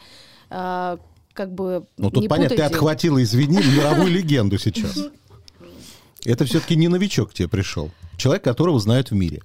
а, 0.50 0.98
как 1.32 1.52
бы 1.52 1.86
Ну, 1.96 2.10
тут 2.10 2.28
понятно, 2.28 2.56
ты 2.56 2.62
отхватила, 2.62 3.22
извини, 3.22 3.58
мировую 3.58 4.10
легенду 4.10 4.58
сейчас. 4.58 4.98
Это 6.24 6.44
все-таки 6.44 6.76
не 6.76 6.88
новичок 6.88 7.30
к 7.30 7.34
тебе 7.34 7.48
пришел. 7.48 7.90
Человек, 8.16 8.44
которого 8.44 8.78
знают 8.78 9.10
в 9.10 9.14
мире. 9.14 9.42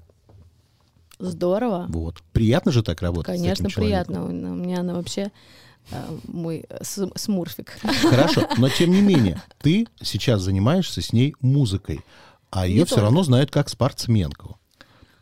Здорово. 1.20 1.86
Вот. 1.90 2.22
Приятно 2.34 2.72
же 2.72 2.84
так 2.84 3.02
работать 3.02 3.36
Конечно, 3.36 3.70
приятно. 3.70 4.26
У 4.26 4.32
меня 4.32 4.82
она 4.82 4.96
вообще 4.96 5.32
мой 6.28 6.66
с- 6.82 7.10
смурфик. 7.16 7.78
Хорошо, 8.10 8.48
но 8.58 8.70
тем 8.70 8.92
не 8.92 9.02
менее, 9.02 9.42
ты 9.62 9.88
сейчас 10.02 10.42
занимаешься 10.42 11.02
с 11.02 11.14
ней 11.14 11.36
музыкой, 11.42 12.02
а 12.50 12.66
ее 12.68 12.80
Не 12.80 12.86
все 12.86 12.96
только. 12.96 13.02
равно 13.06 13.24
знают 13.24 13.52
как 13.52 13.70
спортсменку. 13.70 14.58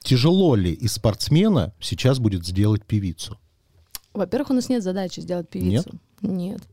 Тяжело 0.03 0.55
ли 0.55 0.71
из 0.71 0.93
спортсмена 0.93 1.73
сейчас 1.79 2.19
будет 2.19 2.45
сделать 2.45 2.83
певицу? 2.85 3.37
Во-первых, 4.13 4.49
у 4.49 4.53
нас 4.53 4.67
нет 4.69 4.83
задачи 4.83 5.19
сделать 5.19 5.47
певицу. 5.49 5.89
Нет. 5.93 6.01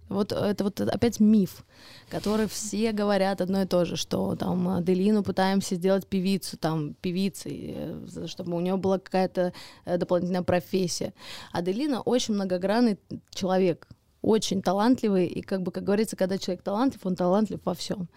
Вот 0.09 0.33
это 0.33 0.65
вот 0.65 0.81
опять 0.81 1.21
миф, 1.21 1.65
который 2.11 2.49
все 2.49 2.93
говорят 2.93 3.41
одно 3.41 3.63
и 3.63 3.67
то 3.67 3.85
же, 3.85 3.97
что 3.97 4.37
там 4.37 4.69
Аделину 4.69 5.23
пытаемся 5.23 5.75
сделать 5.77 6.07
певицу, 6.07 6.59
там 6.59 6.95
певицей, 6.95 7.75
э, 7.77 8.27
чтобы 8.27 8.57
у 8.57 8.61
нее 8.61 8.77
была 8.77 8.99
какая-то 8.99 9.53
э, 9.85 9.97
дополнительная 9.97 10.43
профессия. 10.43 11.15
Аделина 11.53 12.03
очень 12.03 12.35
многогранный 12.35 12.99
человек, 13.31 13.89
очень 14.23 14.63
талантливый, 14.63 15.27
и 15.27 15.43
как 15.43 15.63
бы, 15.63 15.71
как 15.71 15.85
говорится, 15.85 16.17
когда 16.17 16.39
человек 16.39 16.63
талантлив, 16.63 17.05
он 17.05 17.15
талантлив 17.15 17.61
во 17.65 17.75
всем. 17.75 18.09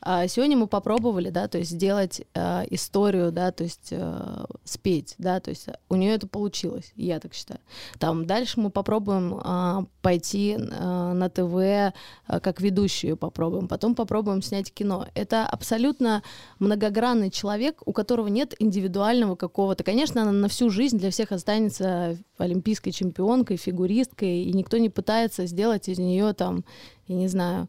А 0.00 0.26
сегодня 0.26 0.56
мы 0.56 0.66
попробовали, 0.66 1.30
да, 1.30 1.48
то 1.48 1.58
есть 1.58 1.70
сделать 1.70 2.22
э, 2.34 2.64
историю, 2.70 3.32
да, 3.32 3.52
то 3.52 3.64
есть 3.64 3.88
э, 3.90 4.44
спеть, 4.64 5.14
да, 5.18 5.40
то 5.40 5.50
есть 5.50 5.68
у 5.88 5.96
нее 5.96 6.14
это 6.14 6.26
получилось, 6.26 6.92
я 6.96 7.20
так 7.20 7.34
считаю. 7.34 7.60
Там 7.98 8.26
дальше 8.26 8.60
мы 8.60 8.70
попробуем 8.70 9.40
а, 9.42 9.86
пойти 10.02 10.56
а, 10.58 11.14
на 11.14 11.30
ТВ 11.30 11.94
а, 12.26 12.40
как 12.40 12.60
ведущую 12.60 13.16
попробуем, 13.16 13.68
потом 13.68 13.94
попробуем 13.94 14.42
снять 14.42 14.72
кино. 14.72 15.06
Это 15.14 15.46
абсолютно 15.46 16.22
многогранный 16.58 17.30
человек, 17.30 17.82
у 17.86 17.92
которого 17.92 18.28
нет 18.28 18.54
индивидуального 18.58 19.36
какого-то. 19.36 19.84
Конечно, 19.84 20.22
она 20.22 20.32
на 20.32 20.48
всю 20.48 20.70
жизнь 20.70 20.98
для 20.98 21.10
всех 21.10 21.32
останется 21.32 22.18
олимпийской 22.38 22.90
чемпионкой, 22.90 23.56
фигуристкой, 23.56 24.42
и 24.42 24.52
никто 24.52 24.76
не 24.76 24.90
пытается 24.90 25.43
сделать 25.46 25.88
из 25.88 25.98
нее 25.98 26.32
там, 26.32 26.64
я 27.08 27.16
не 27.16 27.28
знаю, 27.28 27.68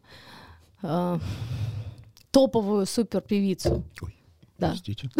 а, 0.82 1.18
топовую 2.30 2.86
супер 2.86 3.20
певицу. 3.20 3.82
Ой, 4.02 4.14
Да. 4.58 4.68
Простите. 4.68 5.10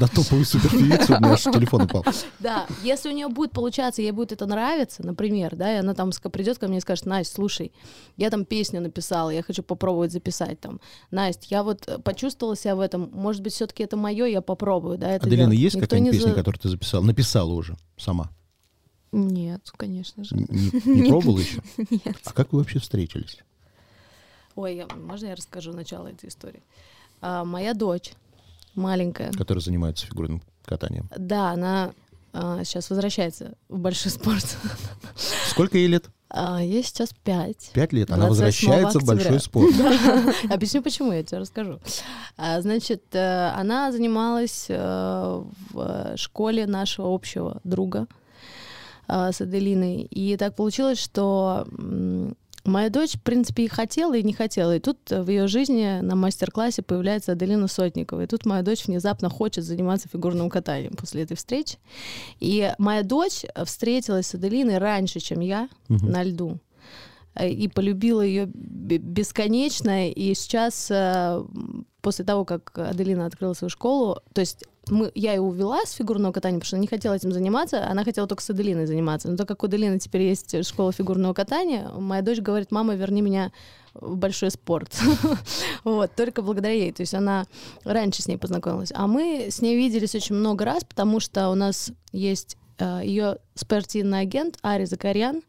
На 0.00 0.08
топовую 0.08 0.44
суперпевицу 0.46 1.14
у 1.14 1.18
меня 1.20 1.32
аж 1.32 1.42
телефон 1.42 1.82
упал. 1.82 2.04
Да, 2.38 2.66
если 2.82 3.10
у 3.10 3.12
нее 3.12 3.28
будет 3.28 3.52
получаться, 3.52 4.00
ей 4.00 4.12
будет 4.12 4.32
это 4.32 4.46
нравиться, 4.46 5.04
например, 5.04 5.56
да, 5.56 5.74
и 5.74 5.76
она 5.78 5.92
там 5.94 6.10
придет 6.32 6.58
ко 6.58 6.68
мне 6.68 6.78
и 6.78 6.80
скажет, 6.80 7.04
Настя, 7.06 7.34
слушай, 7.34 7.72
я 8.16 8.30
там 8.30 8.44
песню 8.46 8.80
написала, 8.80 9.28
я 9.30 9.42
хочу 9.42 9.62
попробовать 9.62 10.12
записать 10.12 10.60
там. 10.60 10.80
Настя, 11.10 11.46
я 11.50 11.62
вот 11.62 11.86
э, 11.86 11.98
почувствовала 11.98 12.56
себя 12.56 12.76
в 12.76 12.80
этом, 12.80 13.10
может 13.12 13.42
быть, 13.42 13.52
все-таки 13.52 13.82
это 13.82 13.96
мое, 13.98 14.24
я 14.26 14.40
попробую, 14.40 14.96
да, 14.98 15.10
это 15.10 15.26
Аделина, 15.26 15.50
делать. 15.50 15.58
есть 15.58 15.80
какая-нибудь 15.80 16.12
не 16.12 16.18
песня, 16.18 16.30
за- 16.30 16.36
которую 16.38 16.60
ты 16.60 16.68
записала? 16.70 17.02
Написала 17.02 17.52
уже 17.52 17.76
сама. 17.98 18.30
Нет, 19.12 19.70
конечно 19.76 20.24
же. 20.24 20.36
Не, 20.36 20.70
не 21.02 21.08
пробовала 21.08 21.38
еще? 21.38 21.62
Нет. 21.90 22.16
А 22.24 22.32
как 22.32 22.52
вы 22.52 22.58
вообще 22.60 22.78
встретились? 22.78 23.38
Ой, 24.54 24.76
я- 24.76 24.86
можно 24.96 25.26
я 25.26 25.34
расскажу 25.36 25.72
начало 25.72 26.08
этой 26.08 26.28
истории? 26.28 26.62
А, 27.20 27.44
моя 27.44 27.74
дочь, 27.74 28.12
маленькая, 28.74 29.32
Которая 29.32 29.62
занимается 29.62 30.06
фигурным 30.06 30.42
катанием. 30.64 31.08
да, 31.16 31.50
она 31.50 31.92
сейчас 32.62 32.90
возвращается 32.90 33.54
в 33.68 33.78
большой 33.78 34.12
спорт. 34.12 34.56
Сколько 35.48 35.78
ей 35.78 35.86
лет? 35.88 36.08
А, 36.30 36.62
ей 36.62 36.84
сейчас 36.84 37.14
пять. 37.24 37.70
Пять 37.72 37.92
лет. 37.94 38.10
Она 38.10 38.26
28 38.26 38.68
возвращается 38.68 39.00
в 39.00 39.04
большой 39.06 39.36
октября. 39.38 39.40
спорт. 40.34 40.52
Объясню, 40.52 40.82
почему, 40.82 41.12
я 41.12 41.22
тебе 41.24 41.38
расскажу. 41.38 41.80
А, 42.36 42.60
Значит, 42.60 43.02
э, 43.12 43.48
она 43.56 43.90
занималась 43.90 44.66
э, 44.68 45.42
в 45.70 46.16
школе 46.16 46.66
нашего 46.66 47.12
общего 47.14 47.60
друга 47.64 48.02
э, 48.02 48.06
с 49.08 49.40
Аделиной. 49.40 50.02
И 50.02 50.36
так 50.36 50.54
получилось, 50.54 50.98
что 50.98 51.66
Моя 52.64 52.90
дочь, 52.90 53.14
в 53.14 53.22
принципе, 53.22 53.64
и 53.64 53.68
хотела, 53.68 54.14
и 54.14 54.22
не 54.22 54.34
хотела. 54.34 54.76
И 54.76 54.80
тут 54.80 54.98
э, 55.10 55.22
в 55.22 55.30
ее 55.30 55.46
жизни 55.46 56.00
на 56.02 56.14
мастер-классе 56.16 56.82
появляется 56.82 57.32
Аделина 57.32 57.66
Сотникова. 57.66 58.24
И 58.24 58.26
тут 58.26 58.44
моя 58.44 58.62
дочь 58.62 58.86
внезапно 58.86 59.30
хочет 59.30 59.64
заниматься 59.64 60.08
фигурным 60.12 60.50
катанием 60.50 60.92
после 60.92 61.22
этой 61.22 61.34
встречи. 61.36 61.78
И 62.40 62.70
моя 62.76 63.02
дочь 63.04 63.44
встретилась 63.64 64.26
с 64.26 64.34
Аделиной 64.34 64.76
раньше, 64.78 65.18
чем 65.18 65.40
я, 65.40 65.70
Мгм. 65.88 66.10
на 66.10 66.22
льду. 66.22 66.58
Э, 67.34 67.48
И 67.48 67.68
полюбила 67.68 68.20
ее 68.20 68.44
бесконечно. 68.52 70.10
И 70.10 70.34
сейчас, 70.34 70.88
э, 70.90 71.42
после 72.02 72.24
того, 72.26 72.44
как 72.44 72.76
Аделина 72.76 73.24
открыла 73.24 73.54
свою 73.54 73.70
школу, 73.70 74.20
то 74.34 74.42
есть 74.42 74.64
мы, 74.90 75.10
я 75.14 75.34
ее 75.34 75.40
увела 75.40 75.84
с 75.84 75.92
фигурного 75.92 76.32
катания, 76.32 76.58
потому 76.58 76.66
что 76.66 76.76
она 76.76 76.82
не 76.82 76.88
хотела 76.88 77.14
этим 77.14 77.32
заниматься, 77.32 77.86
она 77.88 78.04
хотела 78.04 78.26
только 78.26 78.42
с 78.42 78.50
Аделиной 78.50 78.86
заниматься. 78.86 79.28
Но 79.28 79.36
так 79.36 79.48
как 79.48 79.62
у 79.62 79.66
Аделины 79.66 79.98
теперь 79.98 80.22
есть 80.22 80.66
школа 80.66 80.92
фигурного 80.92 81.34
катания, 81.34 81.88
моя 81.90 82.22
дочь 82.22 82.38
говорит, 82.38 82.70
мама, 82.70 82.94
верни 82.94 83.22
меня 83.22 83.52
в 83.94 84.16
большой 84.16 84.50
спорт. 84.50 84.98
Вот, 85.84 86.14
только 86.14 86.42
благодаря 86.42 86.74
ей. 86.74 86.92
То 86.92 87.02
есть 87.02 87.14
она 87.14 87.46
раньше 87.84 88.22
с 88.22 88.28
ней 88.28 88.36
познакомилась. 88.36 88.92
А 88.94 89.06
мы 89.06 89.48
с 89.50 89.60
ней 89.60 89.76
виделись 89.76 90.14
очень 90.14 90.34
много 90.34 90.64
раз, 90.64 90.84
потому 90.84 91.20
что 91.20 91.48
у 91.48 91.54
нас 91.54 91.92
есть 92.12 92.56
ее 92.80 93.38
спортивный 93.54 94.20
агент 94.20 94.58
Ари 94.62 94.84
Закарян, 94.84 95.42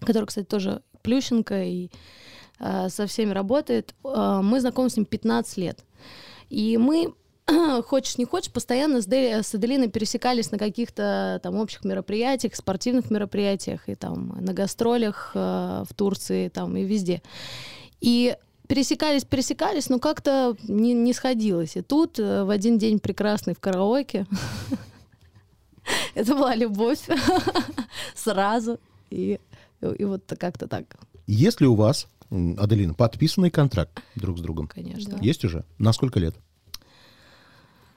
который, 0.00 0.26
кстати, 0.26 0.46
тоже 0.46 0.82
Плющенко 1.02 1.62
и 1.62 1.90
э, 2.58 2.88
со 2.88 3.06
всеми 3.06 3.32
работает. 3.32 3.94
Э, 4.04 4.40
мы 4.42 4.60
знакомы 4.60 4.90
с 4.90 4.96
ним 4.96 5.06
15 5.06 5.56
лет. 5.56 5.84
И 6.50 6.76
мы 6.76 7.14
хочешь 7.86 8.18
не 8.18 8.24
хочешь, 8.24 8.52
постоянно 8.52 9.00
с, 9.02 9.06
Де- 9.06 9.42
с 9.42 9.54
Аделиной 9.54 9.88
пересекались 9.88 10.50
на 10.50 10.58
каких-то 10.58 11.40
там 11.42 11.56
общих 11.56 11.84
мероприятиях, 11.84 12.54
спортивных 12.56 13.10
мероприятиях 13.10 13.88
и 13.88 13.94
там 13.94 14.36
на 14.40 14.52
гастролях 14.52 15.32
э, 15.34 15.84
в 15.88 15.94
Турции 15.94 16.48
там 16.48 16.76
и 16.76 16.84
везде. 16.84 17.22
И 18.00 18.36
пересекались, 18.66 19.24
пересекались, 19.24 19.88
но 19.88 19.98
как-то 19.98 20.56
не, 20.62 20.92
не 20.92 21.12
сходилось. 21.12 21.76
И 21.76 21.82
тут 21.82 22.18
э, 22.18 22.44
в 22.44 22.50
один 22.50 22.78
день 22.78 22.98
прекрасный 22.98 23.54
в 23.54 23.60
караоке 23.60 24.26
это 26.14 26.34
была 26.34 26.54
любовь 26.54 27.00
сразу. 28.14 28.78
И, 29.10 29.40
и 29.98 30.04
вот 30.04 30.22
как-то 30.38 30.68
так, 30.68 30.84
Есть 31.26 31.60
ли 31.60 31.66
у 31.66 31.74
вас, 31.74 32.06
Аделина, 32.30 32.94
подписанный 32.94 33.50
контракт 33.50 34.00
друг 34.14 34.38
с 34.38 34.40
другом? 34.40 34.68
конечно. 34.68 35.16
Да. 35.16 35.24
Есть 35.24 35.44
уже? 35.44 35.64
На 35.78 35.92
сколько 35.92 36.20
лет? 36.20 36.36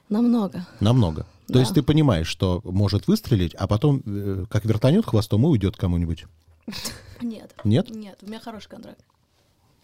Намного. 0.08 0.66
Намного. 0.80 1.22
То 1.46 1.54
Да. 1.54 1.60
есть 1.60 1.74
ты 1.74 1.82
понимаешь, 1.82 2.26
что 2.26 2.60
может 2.64 3.06
выстрелить, 3.06 3.54
а 3.54 3.66
потом, 3.66 4.02
э, 4.06 4.44
как 4.50 4.64
вертанет 4.64 5.04
хвостом 5.06 5.44
и 5.44 5.48
уйдет 5.48 5.76
кому-нибудь. 5.76 6.24
Нет. 7.20 7.54
Нет? 7.64 7.90
Нет, 7.90 8.18
у 8.22 8.26
меня 8.26 8.40
хороший 8.40 8.68
контракт. 8.68 9.00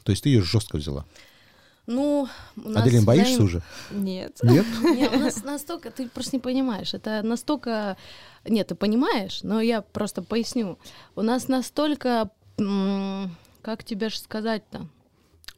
То 0.05 0.13
есть 0.13 0.23
ты 0.23 0.31
ее 0.31 0.43
жестко 0.43 0.77
взяла. 0.77 1.05
Ну, 1.87 2.29
у 2.57 2.69
нас 2.69 2.83
Аделин, 2.85 3.05
боишься 3.05 3.35
взаим- 3.43 3.45
уже? 3.45 3.63
Нет. 3.91 4.39
Нет? 4.43 4.65
Нет, 4.83 5.13
у 5.15 5.19
нас 5.19 5.43
настолько, 5.43 5.91
ты 5.91 6.09
просто 6.09 6.37
не 6.37 6.41
понимаешь, 6.41 6.95
это 6.95 7.23
настолько... 7.23 7.97
Нет, 8.49 8.69
ты 8.69 8.75
понимаешь, 8.75 9.43
но 9.43 9.61
я 9.61 9.83
просто 9.83 10.23
поясню. 10.23 10.79
У 11.17 11.23
нас 11.23 11.49
настолько, 11.49 12.31
как 13.63 13.85
тебе 13.85 14.09
же 14.09 14.19
сказать-то, 14.19 14.87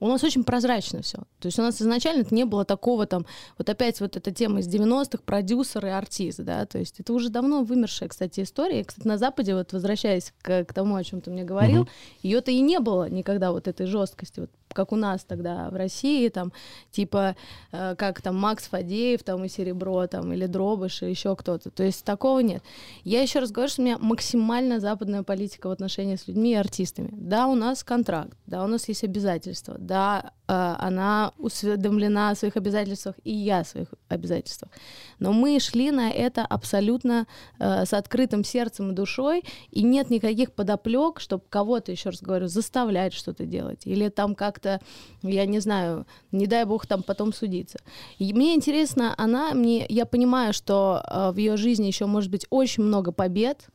у 0.02 0.08
нас 0.08 0.24
очень 0.24 0.42
прозрачно 0.42 1.02
все. 1.02 1.18
То 1.38 1.46
есть 1.46 1.58
у 1.58 1.62
нас 1.62 1.80
изначально 1.80 2.24
не 2.30 2.44
было 2.44 2.64
такого 2.64 3.06
там, 3.06 3.24
вот 3.56 3.68
опять 3.68 4.00
вот 4.00 4.16
эта 4.16 4.32
тема 4.32 4.60
из 4.60 4.68
90-х, 4.68 5.22
продюсер 5.24 5.86
и 5.86 5.90
артист, 5.90 6.40
да, 6.40 6.66
то 6.66 6.78
есть 6.78 6.98
это 6.98 7.12
уже 7.12 7.28
давно 7.28 7.62
вымершая, 7.62 8.08
кстати, 8.08 8.40
история. 8.40 8.80
И, 8.80 8.84
кстати, 8.84 9.06
на 9.06 9.16
Западе, 9.16 9.54
вот 9.54 9.72
возвращаясь 9.72 10.32
к, 10.42 10.64
к 10.64 10.72
тому, 10.72 10.96
о 10.96 11.04
чем 11.04 11.20
ты 11.20 11.30
мне 11.30 11.44
говорил, 11.44 11.82
Мгм. 11.82 11.88
ее-то 12.22 12.50
и 12.50 12.60
не 12.60 12.80
было 12.80 13.08
никогда 13.08 13.52
вот 13.52 13.68
этой 13.68 13.86
жесткости, 13.86 14.40
вот 14.40 14.50
как 14.72 14.92
у 14.92 14.96
нас 14.96 15.24
тогда 15.24 15.68
в 15.70 15.76
России, 15.76 16.28
там, 16.28 16.52
типа, 16.90 17.36
э, 17.72 17.94
как 17.96 18.20
там 18.22 18.36
Макс 18.36 18.68
Фадеев, 18.68 19.22
там, 19.22 19.44
и 19.44 19.48
Серебро, 19.48 20.06
там, 20.06 20.32
или 20.32 20.46
Дробыш, 20.46 21.02
и 21.02 21.10
еще 21.10 21.36
кто-то. 21.36 21.70
То 21.70 21.82
есть 21.82 22.04
такого 22.04 22.40
нет. 22.40 22.62
Я 23.04 23.22
еще 23.22 23.40
раз 23.40 23.50
говорю, 23.50 23.70
что 23.70 23.82
у 23.82 23.84
меня 23.84 23.98
максимально 23.98 24.80
западная 24.80 25.22
политика 25.22 25.68
в 25.68 25.70
отношении 25.70 26.16
с 26.16 26.28
людьми 26.28 26.52
и 26.52 26.56
артистами. 26.56 27.10
Да, 27.12 27.46
у 27.46 27.54
нас 27.54 27.84
контракт, 27.84 28.36
да, 28.46 28.64
у 28.64 28.66
нас 28.66 28.88
есть 28.88 29.04
обязательства, 29.04 29.76
да, 29.78 30.32
э, 30.48 30.76
она 30.78 31.32
усведомлена 31.38 32.30
о 32.30 32.34
своих 32.34 32.56
обязательствах, 32.56 33.16
и 33.24 33.32
я 33.32 33.60
о 33.60 33.64
своих 33.64 33.88
обязательствах. 34.08 34.70
Но 35.18 35.32
мы 35.32 35.58
шли 35.60 35.90
на 35.90 36.10
это 36.10 36.44
абсолютно 36.44 37.26
э, 37.58 37.84
с 37.84 37.92
открытым 37.92 38.44
сердцем 38.44 38.90
и 38.90 38.94
душой, 38.94 39.44
и 39.70 39.82
нет 39.82 40.10
никаких 40.10 40.52
подоплек, 40.52 41.20
чтобы 41.20 41.44
кого-то, 41.48 41.92
еще 41.92 42.10
раз 42.10 42.22
говорю, 42.22 42.48
заставлять 42.48 43.12
что-то 43.12 43.44
делать, 43.44 43.82
или 43.86 44.08
там 44.08 44.34
как-то, 44.62 44.80
я 45.22 45.46
не 45.46 45.60
знаю, 45.60 46.06
не 46.32 46.46
дай 46.46 46.64
бог 46.64 46.86
там 46.86 47.02
потом 47.02 47.32
судиться. 47.32 47.78
И 48.18 48.32
мне 48.32 48.54
интересно, 48.54 49.14
она 49.18 49.54
мне, 49.54 49.86
я 49.88 50.06
понимаю, 50.06 50.52
что 50.52 51.02
э, 51.06 51.30
в 51.32 51.36
ее 51.36 51.56
жизни 51.56 51.86
еще 51.86 52.06
может 52.06 52.30
быть 52.30 52.46
очень 52.50 52.82
много 52.84 53.12
побед, 53.12 53.66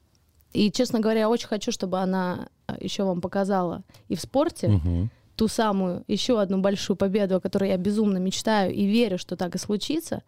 и, 0.53 0.71
честно 0.71 0.99
говоря, 0.99 1.21
я 1.21 1.29
очень 1.29 1.47
хочу, 1.47 1.71
чтобы 1.71 1.99
она 1.99 2.47
еще 2.79 3.03
вам 3.03 3.21
показала 3.21 3.83
и 4.09 4.15
в 4.15 4.21
спорте, 4.21 4.67
Мгм. 4.69 5.09
ту 5.35 5.47
самую 5.47 6.03
еще 6.07 6.41
одну 6.41 6.57
большую 6.59 6.97
победу, 6.97 7.35
о 7.35 7.39
которой 7.39 7.69
я 7.69 7.77
безумно 7.77 8.17
мечтаю 8.17 8.73
и 8.73 8.85
верю, 8.85 9.17
что 9.17 9.35
так 9.35 9.55
и 9.55 9.59
случится. 9.59 10.21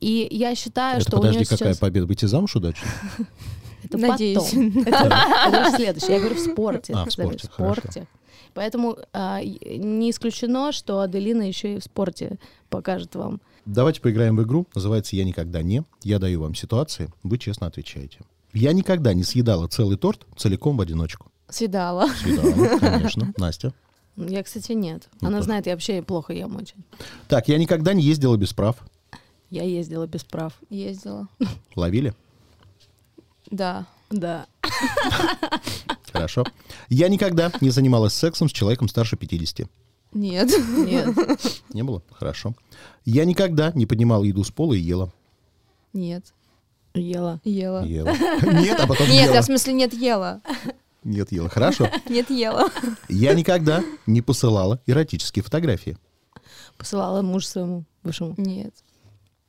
И 0.00 0.28
я 0.30 0.54
считаю, 0.54 1.00
Это 1.00 1.08
что 1.08 1.16
у 1.16 1.20
подожди, 1.20 1.38
нее 1.38 1.46
какая 1.46 1.68
сейчас... 1.70 1.78
победа? 1.78 2.06
Выйти 2.06 2.26
замуж 2.26 2.56
удачно? 2.56 2.86
Это 3.84 3.98
Надеюсь. 3.98 4.50
потом. 4.50 4.78
Это, 4.86 5.18
это 5.48 5.76
следующее. 5.76 6.12
Я 6.14 6.18
говорю 6.18 6.34
в 6.34 6.40
спорте. 6.40 6.92
А, 6.92 7.04
в 7.04 7.10
спорте, 7.12 7.38
в 7.48 7.52
спорте. 7.52 8.06
Поэтому 8.56 8.96
а, 9.12 9.42
не 9.42 10.10
исключено, 10.10 10.72
что 10.72 11.00
Аделина 11.00 11.42
еще 11.42 11.74
и 11.74 11.78
в 11.78 11.84
спорте 11.84 12.38
покажет 12.70 13.14
вам. 13.14 13.42
Давайте 13.66 14.00
поиграем 14.00 14.34
в 14.36 14.42
игру. 14.44 14.66
Называется 14.74 15.14
«Я 15.14 15.24
никогда 15.24 15.60
не». 15.62 15.84
Я 16.02 16.18
даю 16.18 16.40
вам 16.40 16.54
ситуации, 16.54 17.10
вы 17.22 17.36
честно 17.36 17.66
отвечаете. 17.66 18.20
Я 18.54 18.72
никогда 18.72 19.12
не 19.12 19.24
съедала 19.24 19.68
целый 19.68 19.98
торт 19.98 20.26
целиком 20.38 20.78
в 20.78 20.80
одиночку. 20.80 21.30
Съедала. 21.50 22.08
Съедала, 22.08 22.78
конечно. 22.78 23.34
Настя. 23.36 23.74
Я, 24.16 24.42
кстати, 24.42 24.72
нет. 24.72 25.10
Ну, 25.20 25.28
Она 25.28 25.36
тоже. 25.38 25.44
знает, 25.44 25.66
я 25.66 25.72
вообще 25.72 26.00
плохо 26.00 26.32
ем 26.32 26.56
очень. 26.56 26.82
Так, 27.28 27.48
я 27.48 27.58
никогда 27.58 27.92
не 27.92 28.02
ездила 28.02 28.38
без 28.38 28.54
прав. 28.54 28.76
Я 29.50 29.64
ездила 29.64 30.06
без 30.06 30.24
прав. 30.24 30.54
Ездила. 30.70 31.28
Ловили? 31.74 32.14
Да. 33.50 33.86
Да. 34.10 34.46
Хорошо. 36.12 36.44
Я 36.88 37.08
никогда 37.08 37.52
не 37.60 37.70
занималась 37.70 38.14
сексом 38.14 38.48
с 38.48 38.52
человеком 38.52 38.88
старше 38.88 39.16
50. 39.16 39.68
Нет. 40.12 40.50
Нет. 40.76 41.14
Не 41.72 41.82
было? 41.82 42.02
Хорошо. 42.12 42.54
Я 43.04 43.24
никогда 43.24 43.72
не 43.74 43.86
поднимала 43.86 44.24
еду 44.24 44.44
с 44.44 44.50
пола 44.50 44.74
и 44.74 44.78
ела. 44.80 45.12
Нет. 45.92 46.32
Ела. 46.94 47.40
Ела. 47.44 47.84
Ела. 47.84 48.12
Нет, 48.42 48.80
а 48.80 48.86
потом 48.86 49.08
Нет, 49.08 49.26
ела. 49.26 49.34
я 49.34 49.42
в 49.42 49.44
смысле 49.44 49.74
нет 49.74 49.92
ела. 49.92 50.40
Нет, 51.04 51.30
ела. 51.30 51.48
Хорошо. 51.48 51.88
Нет 52.08 52.30
ела. 52.30 52.68
Я 53.08 53.34
никогда 53.34 53.84
не 54.06 54.22
посылала 54.22 54.80
эротические 54.86 55.42
фотографии. 55.42 55.96
Посылала 56.76 57.22
мужу 57.22 57.46
своему 57.46 57.84
бывшему. 58.02 58.34
Нет. 58.38 58.74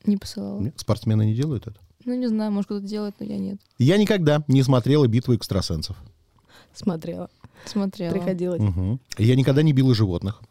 Не 0.06 0.18
посылала. 0.18 0.60
Нет, 0.60 0.80
Спортсмены 0.80 1.26
не 1.26 1.34
делают 1.34 1.66
это. 1.66 1.80
Ну, 2.08 2.16
не 2.16 2.28
знаю, 2.28 2.54
может, 2.54 2.68
кто-то 2.68 2.86
делает, 2.86 3.16
но 3.20 3.26
я 3.26 3.38
нет. 3.38 3.60
Я 3.78 3.98
никогда 3.98 4.42
не 4.48 4.64
смотрела 4.64 5.06
битву 5.08 5.36
экстрасенсов. 5.36 5.98
Смотрела. 6.74 7.30
Смотрела. 7.66 8.14
Приходилось. 8.14 8.62
Мгм. 8.62 9.02
Я 9.18 9.36
никогда 9.36 9.62
не 9.62 9.74
била 9.74 9.94
животных. 9.94 10.42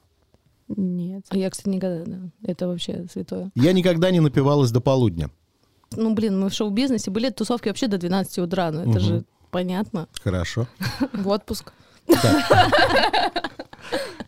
Нет. 0.68 1.24
А 1.30 1.36
я, 1.38 1.48
кстати, 1.48 1.70
никогда, 1.70 2.04
да. 2.04 2.18
Это 2.42 2.68
вообще 2.68 3.06
святое. 3.10 3.50
Я 3.54 3.72
никогда 3.72 4.10
не 4.10 4.20
напивалась 4.20 4.70
до 4.70 4.80
полудня. 4.82 5.30
Ну, 5.96 6.12
блин, 6.14 6.38
мы 6.38 6.50
в 6.50 6.52
шоу-бизнесе 6.52 7.10
были 7.10 7.30
тусовки 7.30 7.68
вообще 7.68 7.86
до 7.86 7.96
12 7.96 8.38
утра. 8.40 8.70
Ну, 8.70 8.80
это 8.80 8.90
Мгм. 8.90 9.00
же 9.00 9.24
понятно. 9.50 10.08
Хорошо. 10.22 10.66
В 11.14 11.28
отпуск. 11.28 11.72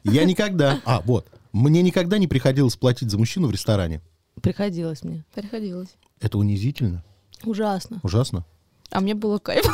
Я 0.04 0.24
никогда... 0.24 0.80
А, 0.86 1.02
вот. 1.04 1.26
Мне 1.52 1.82
никогда 1.82 2.16
не 2.16 2.26
приходилось 2.26 2.76
платить 2.76 3.10
за 3.10 3.18
мужчину 3.18 3.48
в 3.48 3.50
ресторане. 3.50 4.00
Приходилось 4.40 5.02
мне. 5.02 5.24
Приходилось. 5.34 5.90
Это 6.20 6.38
унизительно. 6.38 7.04
Ужасно. 7.44 8.00
Ужасно. 8.02 8.44
А 8.90 9.00
мне 9.00 9.14
было 9.14 9.38
кайф. 9.38 9.64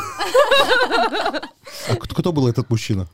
А 1.89 1.95
кто, 1.95 2.31
был 2.31 2.47
этот 2.47 2.69
мужчина? 2.69 3.07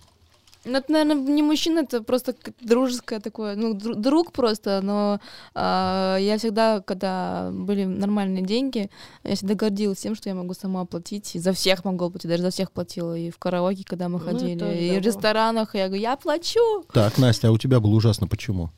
Ну, 0.64 0.78
это, 0.78 0.92
наверное, 0.92 1.16
не 1.16 1.42
мужчина, 1.42 1.80
это 1.80 2.04
просто 2.04 2.36
дружеское 2.62 3.20
такое, 3.20 3.56
ну, 3.56 3.74
дру- 3.74 3.96
друг 3.96 4.32
просто, 4.32 4.82
но 4.84 5.20
а, 5.56 6.18
я 6.18 6.38
всегда, 6.38 6.82
когда 6.82 7.50
были 7.52 7.86
нормальные 7.86 8.44
деньги, 8.44 8.92
я 9.24 9.36
всегда 9.36 9.56
гордилась 9.56 9.98
тем, 9.98 10.14
что 10.14 10.30
я 10.30 10.36
могу 10.36 10.54
сама 10.54 10.82
оплатить, 10.82 11.36
и 11.36 11.40
за 11.40 11.54
всех 11.54 11.84
могу 11.84 12.06
оплатить, 12.06 12.30
даже 12.30 12.44
за 12.44 12.52
всех 12.52 12.72
платила, 12.72 13.18
и 13.18 13.32
в 13.32 13.40
караоке, 13.40 13.84
когда 13.84 14.08
мы 14.08 14.20
Ну, 14.20 14.26
ходили, 14.26 14.54
это 14.56 14.72
и 14.72 15.00
в 15.00 15.02
ресторанах, 15.04 15.74
я 15.74 15.88
говорю, 15.88 16.02
я 16.04 16.16
плачу. 16.16 16.84
Так, 16.94 17.18
Настя, 17.18 17.48
а 17.48 17.52
у 17.52 17.58
тебя 17.58 17.80
было 17.80 17.96
ужасно. 17.96 18.28
Почему? 18.28 18.70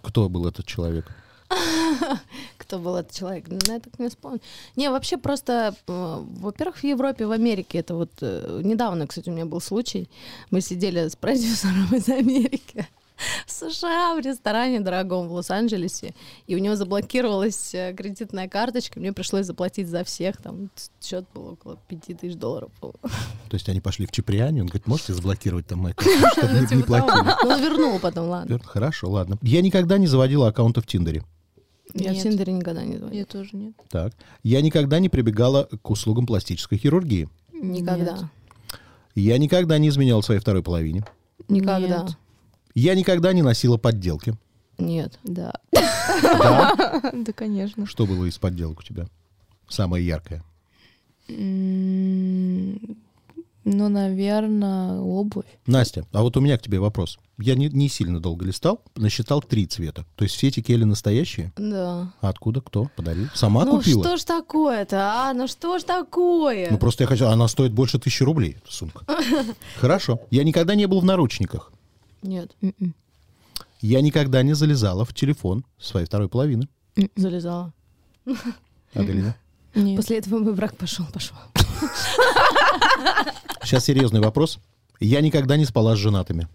Кто 0.00 0.28
был 0.28 0.46
этот 0.46 0.64
человек? 0.64 1.06
Кто 2.72 2.78
был 2.78 2.96
этот 2.96 3.12
человек? 3.12 3.44
Ну, 3.48 3.58
я 3.68 3.80
так 3.80 3.98
не 3.98 4.08
вспомню. 4.08 4.40
Не, 4.76 4.88
вообще 4.90 5.18
просто, 5.18 5.74
э, 5.86 6.24
во-первых, 6.40 6.78
в 6.78 6.84
Европе, 6.84 7.26
в 7.26 7.30
Америке, 7.30 7.76
это 7.80 7.94
вот 7.94 8.12
э, 8.22 8.62
недавно, 8.64 9.06
кстати, 9.06 9.28
у 9.28 9.32
меня 9.34 9.44
был 9.44 9.60
случай, 9.60 10.08
мы 10.50 10.62
сидели 10.62 11.06
с 11.06 11.14
продюсером 11.14 11.94
из 11.94 12.08
Америки 12.08 12.88
в 13.46 13.50
США, 13.50 14.14
в 14.14 14.20
ресторане 14.20 14.80
дорогом 14.80 15.28
в 15.28 15.32
Лос-Анджелесе, 15.34 16.14
и 16.46 16.54
у 16.56 16.58
него 16.60 16.74
заблокировалась 16.74 17.74
э, 17.74 17.92
кредитная 17.94 18.48
карточка, 18.48 19.00
мне 19.00 19.12
пришлось 19.12 19.44
заплатить 19.44 19.88
за 19.88 20.02
всех, 20.02 20.38
там 20.40 20.70
счет 21.02 21.26
был 21.34 21.48
около 21.48 21.76
5000 21.88 22.36
долларов. 22.36 22.70
То 22.80 23.00
есть 23.52 23.68
они 23.68 23.82
пошли 23.82 24.06
в 24.06 24.12
Чиприане, 24.12 24.62
он 24.62 24.68
говорит, 24.68 24.86
можете 24.86 25.12
заблокировать 25.12 25.66
там 25.66 25.80
мою 25.80 25.94
карту, 25.98 26.26
чтобы 26.38 26.54
не- 26.54 26.60
не 26.60 26.66
Типа 26.68 26.86
платили? 26.86 27.34
Ну, 27.44 27.58
вернул 27.58 27.98
потом, 27.98 28.28
ладно. 28.30 28.58
Хорошо, 28.64 29.10
ладно. 29.10 29.36
Я 29.42 29.60
никогда 29.60 29.98
не 29.98 30.06
заводила 30.06 30.48
аккаунта 30.48 30.80
в 30.80 30.86
Тиндере. 30.86 31.22
Я 31.94 32.10
в 32.10 32.14
Нет. 32.14 32.22
Тиндере 32.22 32.52
никогда 32.52 32.84
не 32.84 32.96
звонила. 32.96 33.18
Я 33.18 33.24
тоже 33.24 33.50
нет. 33.52 33.74
Так. 33.90 34.14
Я 34.42 34.62
никогда 34.62 34.98
не 34.98 35.08
прибегала 35.08 35.68
к 35.82 35.90
услугам 35.90 36.26
пластической 36.26 36.78
хирургии. 36.78 37.28
Никогда. 37.52 38.12
Нет. 38.16 38.24
Я 39.14 39.38
никогда 39.38 39.78
не 39.78 39.88
изменял 39.88 40.22
своей 40.22 40.40
второй 40.40 40.62
половине. 40.62 41.04
Никогда. 41.48 42.04
Нет. 42.04 42.16
Я 42.74 42.94
никогда 42.94 43.32
не 43.32 43.42
носила 43.42 43.76
подделки. 43.76 44.34
Нет. 44.78 45.18
Да. 45.22 45.52
Да? 45.72 47.02
Да, 47.12 47.32
конечно. 47.32 47.86
Что 47.86 48.06
было 48.06 48.24
из 48.24 48.38
подделок 48.38 48.80
у 48.80 48.82
тебя? 48.82 49.06
Самое 49.68 50.06
яркое. 50.06 50.42
Ну, 53.64 53.88
наверное, 53.88 54.98
обувь. 54.98 55.46
Настя, 55.66 56.04
а 56.12 56.22
вот 56.22 56.36
у 56.36 56.40
меня 56.40 56.58
к 56.58 56.62
тебе 56.62 56.80
вопрос. 56.80 57.18
Я 57.38 57.54
не, 57.54 57.68
не 57.68 57.88
сильно 57.88 58.20
долго 58.20 58.44
листал, 58.44 58.80
насчитал 58.96 59.40
три 59.40 59.66
цвета. 59.66 60.04
То 60.16 60.24
есть 60.24 60.34
все 60.34 60.48
эти 60.48 60.60
кели 60.60 60.84
настоящие? 60.84 61.52
Да. 61.56 62.12
А 62.20 62.28
откуда? 62.28 62.60
Кто? 62.60 62.90
Подарил? 62.96 63.28
Сама 63.34 63.64
ну 63.64 63.78
купила? 63.78 64.02
что 64.04 64.16
ж 64.16 64.24
такое-то, 64.24 64.96
а? 64.98 65.32
Ну 65.32 65.46
что 65.46 65.78
ж 65.78 65.84
такое? 65.84 66.70
Ну 66.70 66.78
просто 66.78 67.04
я 67.04 67.08
хочу... 67.08 67.26
Она 67.26 67.46
стоит 67.46 67.72
больше 67.72 67.98
тысячи 67.98 68.22
рублей, 68.24 68.56
эта 68.62 68.72
сумка. 68.72 69.04
Хорошо. 69.76 70.20
Я 70.30 70.42
никогда 70.42 70.74
не 70.74 70.86
был 70.86 71.00
в 71.00 71.04
наручниках. 71.04 71.72
Нет, 72.22 72.52
М-м. 72.62 72.94
Я 73.80 74.00
никогда 74.00 74.42
не 74.42 74.54
залезала 74.54 75.04
в 75.04 75.14
телефон 75.14 75.64
своей 75.78 76.06
второй 76.06 76.28
половины. 76.28 76.68
залезала. 77.16 77.72
Аделина? 78.94 79.36
Нет. 79.74 79.96
После 79.96 80.18
этого 80.18 80.38
мой 80.38 80.52
брак 80.54 80.76
пошел, 80.76 81.06
пошел. 81.12 81.36
Сейчас 83.62 83.84
серьезный 83.84 84.20
вопрос. 84.20 84.58
Я 85.00 85.20
никогда 85.20 85.56
не 85.56 85.64
спала 85.64 85.96
с 85.96 85.98
женатыми. 85.98 86.48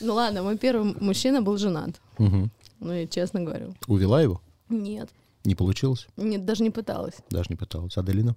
Ну 0.00 0.14
ладно, 0.14 0.42
мой 0.42 0.58
первый 0.58 0.94
мужчина 1.00 1.40
был 1.40 1.56
женат. 1.56 1.90
Мгм. 2.18 2.50
Ну, 2.80 2.92
я 2.92 3.06
честно 3.06 3.40
говорю. 3.40 3.74
Увела 3.86 4.20
его? 4.20 4.40
Нет. 4.68 5.08
Не 5.44 5.54
получилось? 5.54 6.06
Нет, 6.16 6.44
даже 6.44 6.62
не 6.62 6.70
пыталась. 6.70 7.14
Даже 7.30 7.46
не 7.50 7.56
пыталась. 7.56 7.96
Аделина? 7.96 8.36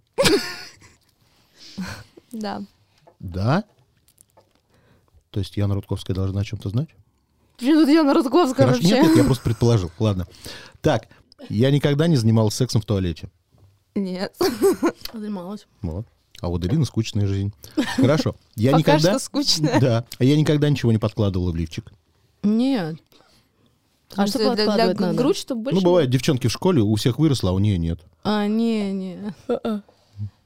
Да. 2.31 2.61
Да? 3.19 3.63
То 5.31 5.39
есть 5.39 5.57
Яна 5.57 5.75
Рудковская 5.75 6.15
должна 6.15 6.41
о 6.41 6.43
чем-то 6.45 6.69
знать? 6.69 6.89
Тут 7.57 7.89
Яна 7.89 8.13
Рудковская 8.13 8.67
Хорошо. 8.67 8.81
вообще? 8.81 8.99
Нет, 8.99 9.07
нет, 9.09 9.17
я 9.17 9.23
просто 9.23 9.43
предположил. 9.43 9.91
Ладно. 9.99 10.27
Так, 10.81 11.07
я 11.47 11.71
никогда 11.71 12.07
не 12.07 12.15
занималась 12.15 12.55
сексом 12.55 12.81
в 12.81 12.85
туалете. 12.85 13.29
Нет. 13.95 14.35
Занималась. 15.13 15.67
Вот. 15.81 16.05
А 16.41 16.47
у 16.47 16.55
Аделины 16.55 16.85
скучная 16.85 17.27
жизнь. 17.27 17.53
Хорошо. 17.95 18.35
Я 18.55 18.71
Пока 18.71 18.79
никогда... 18.79 19.09
что 19.11 19.19
скучно. 19.19 19.77
Да. 19.81 20.05
А 20.17 20.23
я 20.23 20.37
никогда 20.37 20.69
ничего 20.69 20.91
не 20.91 20.97
подкладывала 20.97 21.51
в 21.51 21.55
лифчик. 21.55 21.91
Нет. 22.43 22.97
А 24.15 24.25
что 24.25 24.55
для, 24.55 24.65
надо? 24.65 25.13
грудь, 25.13 25.37
чтобы 25.37 25.63
больше... 25.63 25.79
Ну, 25.79 25.85
бывает, 25.85 26.09
девчонки 26.09 26.47
в 26.47 26.51
школе, 26.51 26.81
у 26.81 26.95
всех 26.95 27.19
выросло, 27.19 27.51
а 27.51 27.53
у 27.53 27.59
нее 27.59 27.77
нет. 27.77 27.99
А, 28.23 28.47
не, 28.47 28.91
не. 28.91 29.33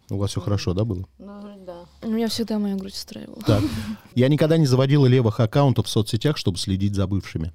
У 0.09 0.17
вас 0.17 0.31
все 0.31 0.41
хорошо, 0.41 0.73
да, 0.73 0.83
было? 0.83 1.05
Ну, 1.17 1.65
да. 1.65 1.85
Меня 2.07 2.27
всегда 2.27 2.59
моя 2.59 2.75
грудь 2.75 2.93
устраивала. 2.93 3.41
Так. 3.43 3.63
Я 4.15 4.27
никогда 4.27 4.57
не 4.57 4.65
заводила 4.65 5.05
левых 5.05 5.39
аккаунтов 5.39 5.87
в 5.87 5.89
соцсетях, 5.89 6.37
чтобы 6.37 6.57
следить 6.57 6.93
за 6.93 7.07
бывшими. 7.07 7.53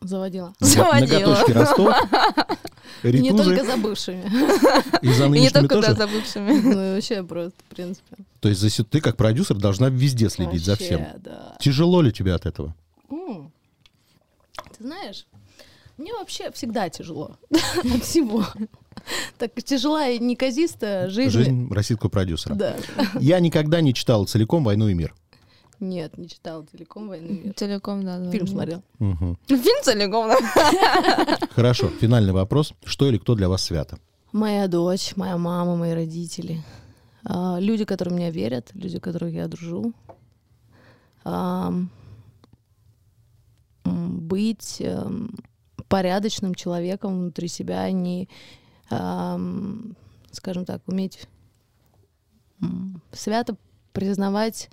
Заводила. 0.00 0.54
Заводила. 0.60 1.18
Ноготочки 1.18 1.50
растут. 1.52 1.94
Не 3.02 3.10
Ритузы. 3.12 3.44
только 3.44 3.64
за 3.64 3.76
бывшими. 3.76 4.22
И 5.02 5.12
за 5.12 5.24
И 5.24 5.28
не 5.28 5.38
нынешними 5.40 5.66
только 5.66 5.74
да, 5.76 5.82
тоже. 5.82 5.96
за 5.96 6.06
бывшими. 6.06 6.60
Ну, 6.62 6.70
и 6.70 6.94
вообще 6.94 7.22
просто, 7.22 7.58
в 7.68 7.74
принципе. 7.74 8.16
То 8.40 8.48
есть 8.48 8.60
за 8.60 8.84
ты 8.84 9.00
как 9.00 9.16
продюсер 9.16 9.56
должна 9.56 9.88
везде 9.88 10.28
следить 10.30 10.64
за 10.64 10.76
всем. 10.76 11.00
Вообще, 11.00 11.18
да. 11.18 11.56
Тяжело 11.60 12.00
ли 12.00 12.12
тебе 12.12 12.34
от 12.34 12.46
этого? 12.46 12.74
Ты 13.08 14.84
знаешь, 14.84 15.26
мне 15.96 16.12
вообще 16.12 16.50
всегда 16.52 16.88
тяжело 16.88 17.36
от 17.50 18.04
всего. 18.04 18.46
Так 19.38 19.52
тяжела 19.62 20.08
и 20.08 20.18
неказистая 20.18 21.08
жизнь. 21.08 21.30
Жизнь 21.30 21.68
российского 21.72 22.08
продюсера. 22.08 22.54
Да. 22.54 22.76
Я 23.20 23.40
никогда 23.40 23.80
не 23.80 23.94
читал 23.94 24.26
целиком 24.26 24.64
«Войну 24.64 24.88
и 24.88 24.94
мир». 24.94 25.14
Нет, 25.80 26.18
не 26.18 26.28
читала 26.28 26.64
целиком 26.64 27.08
«Войну 27.08 27.28
и 27.28 27.40
мир». 27.44 27.54
Целиком, 27.54 28.02
да. 28.04 28.18
да, 28.18 28.30
Фильм 28.30 28.46
да. 28.46 28.52
смотрел. 28.52 28.82
Мгм. 28.98 29.38
Фильм 29.46 29.82
целиком, 29.82 30.28
да. 30.28 31.38
Хорошо, 31.54 31.88
финальный 31.88 32.32
вопрос. 32.32 32.74
Что 32.84 33.08
или 33.08 33.18
кто 33.18 33.34
для 33.36 33.48
вас 33.48 33.62
свято? 33.62 33.98
Моя 34.32 34.66
дочь, 34.66 35.14
моя 35.16 35.38
мама, 35.38 35.76
мои 35.76 35.92
родители. 35.92 36.62
А, 37.24 37.58
люди, 37.60 37.84
которые 37.84 38.16
меня 38.16 38.30
верят, 38.30 38.70
люди, 38.74 38.98
которых 38.98 39.32
я 39.32 39.46
дружу. 39.46 39.92
М, 41.24 41.90
быть 43.84 44.80
эм, 44.80 45.34
порядочным 45.88 46.54
человеком 46.54 47.18
внутри 47.18 47.48
себя, 47.48 47.90
не, 47.90 48.28
ам, 48.90 49.96
скажем 50.32 50.64
так, 50.64 50.82
уметь 50.86 51.28
свято 53.12 53.56
признавать 53.92 54.70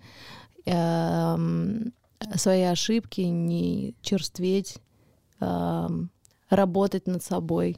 свои 0.66 2.62
ошибки, 2.62 3.22
не 3.22 3.96
черстветь, 4.02 4.78
ам, 5.40 6.10
работать 6.50 7.08
над 7.08 7.24
собой. 7.24 7.78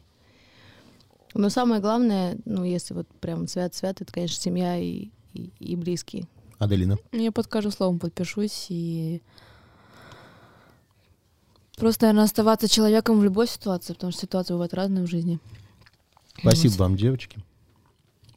Но 1.34 1.50
самое 1.50 1.82
главное, 1.82 2.38
ну, 2.46 2.64
если 2.64 2.94
вот 2.94 3.08
прям 3.20 3.48
свят-свят, 3.48 4.02
это, 4.02 4.12
конечно, 4.12 4.42
семья 4.42 4.78
и, 4.78 5.10
и, 5.34 5.52
и 5.60 5.76
близкие. 5.76 6.28
Аделина? 6.58 6.98
Я 7.12 7.32
под 7.32 7.48
каждым 7.48 7.72
словом 7.72 8.00
подпишусь 8.00 8.68
и 8.70 9.22
просто, 11.76 12.06
наверное, 12.06 12.26
оставаться 12.26 12.68
человеком 12.68 13.20
в 13.20 13.24
любой 13.24 13.48
ситуации, 13.48 13.94
потому 13.94 14.12
что 14.12 14.22
ситуации 14.22 14.54
бывают 14.54 14.74
разные 14.74 15.06
в 15.06 15.10
жизни. 15.10 15.40
Спасибо 16.40 16.74
вам, 16.74 16.96
девочки. 16.96 17.44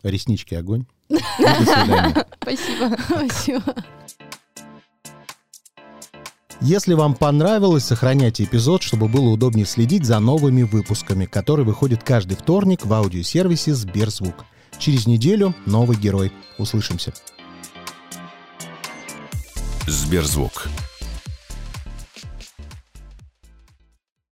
Реснички 0.02 0.54
огонь. 0.54 0.84
И 1.08 1.14
До 1.38 1.64
свидания. 1.64 2.26
Спасибо. 2.42 2.96
Спасибо. 3.08 3.74
Если 6.62 6.92
вам 6.92 7.14
понравилось, 7.14 7.84
сохраняйте 7.84 8.44
эпизод, 8.44 8.82
чтобы 8.82 9.08
было 9.08 9.30
удобнее 9.30 9.64
следить 9.64 10.04
за 10.04 10.18
новыми 10.20 10.62
выпусками, 10.62 11.24
которые 11.24 11.64
выходят 11.64 12.02
каждый 12.02 12.36
вторник 12.36 12.84
в 12.84 12.92
аудиосервисе 12.92 13.74
Сберзвук. 13.74 14.44
Через 14.78 15.06
неделю 15.06 15.54
новый 15.64 15.96
герой. 15.96 16.32
Услышимся. 16.58 17.14
Сберзвук. 19.86 20.68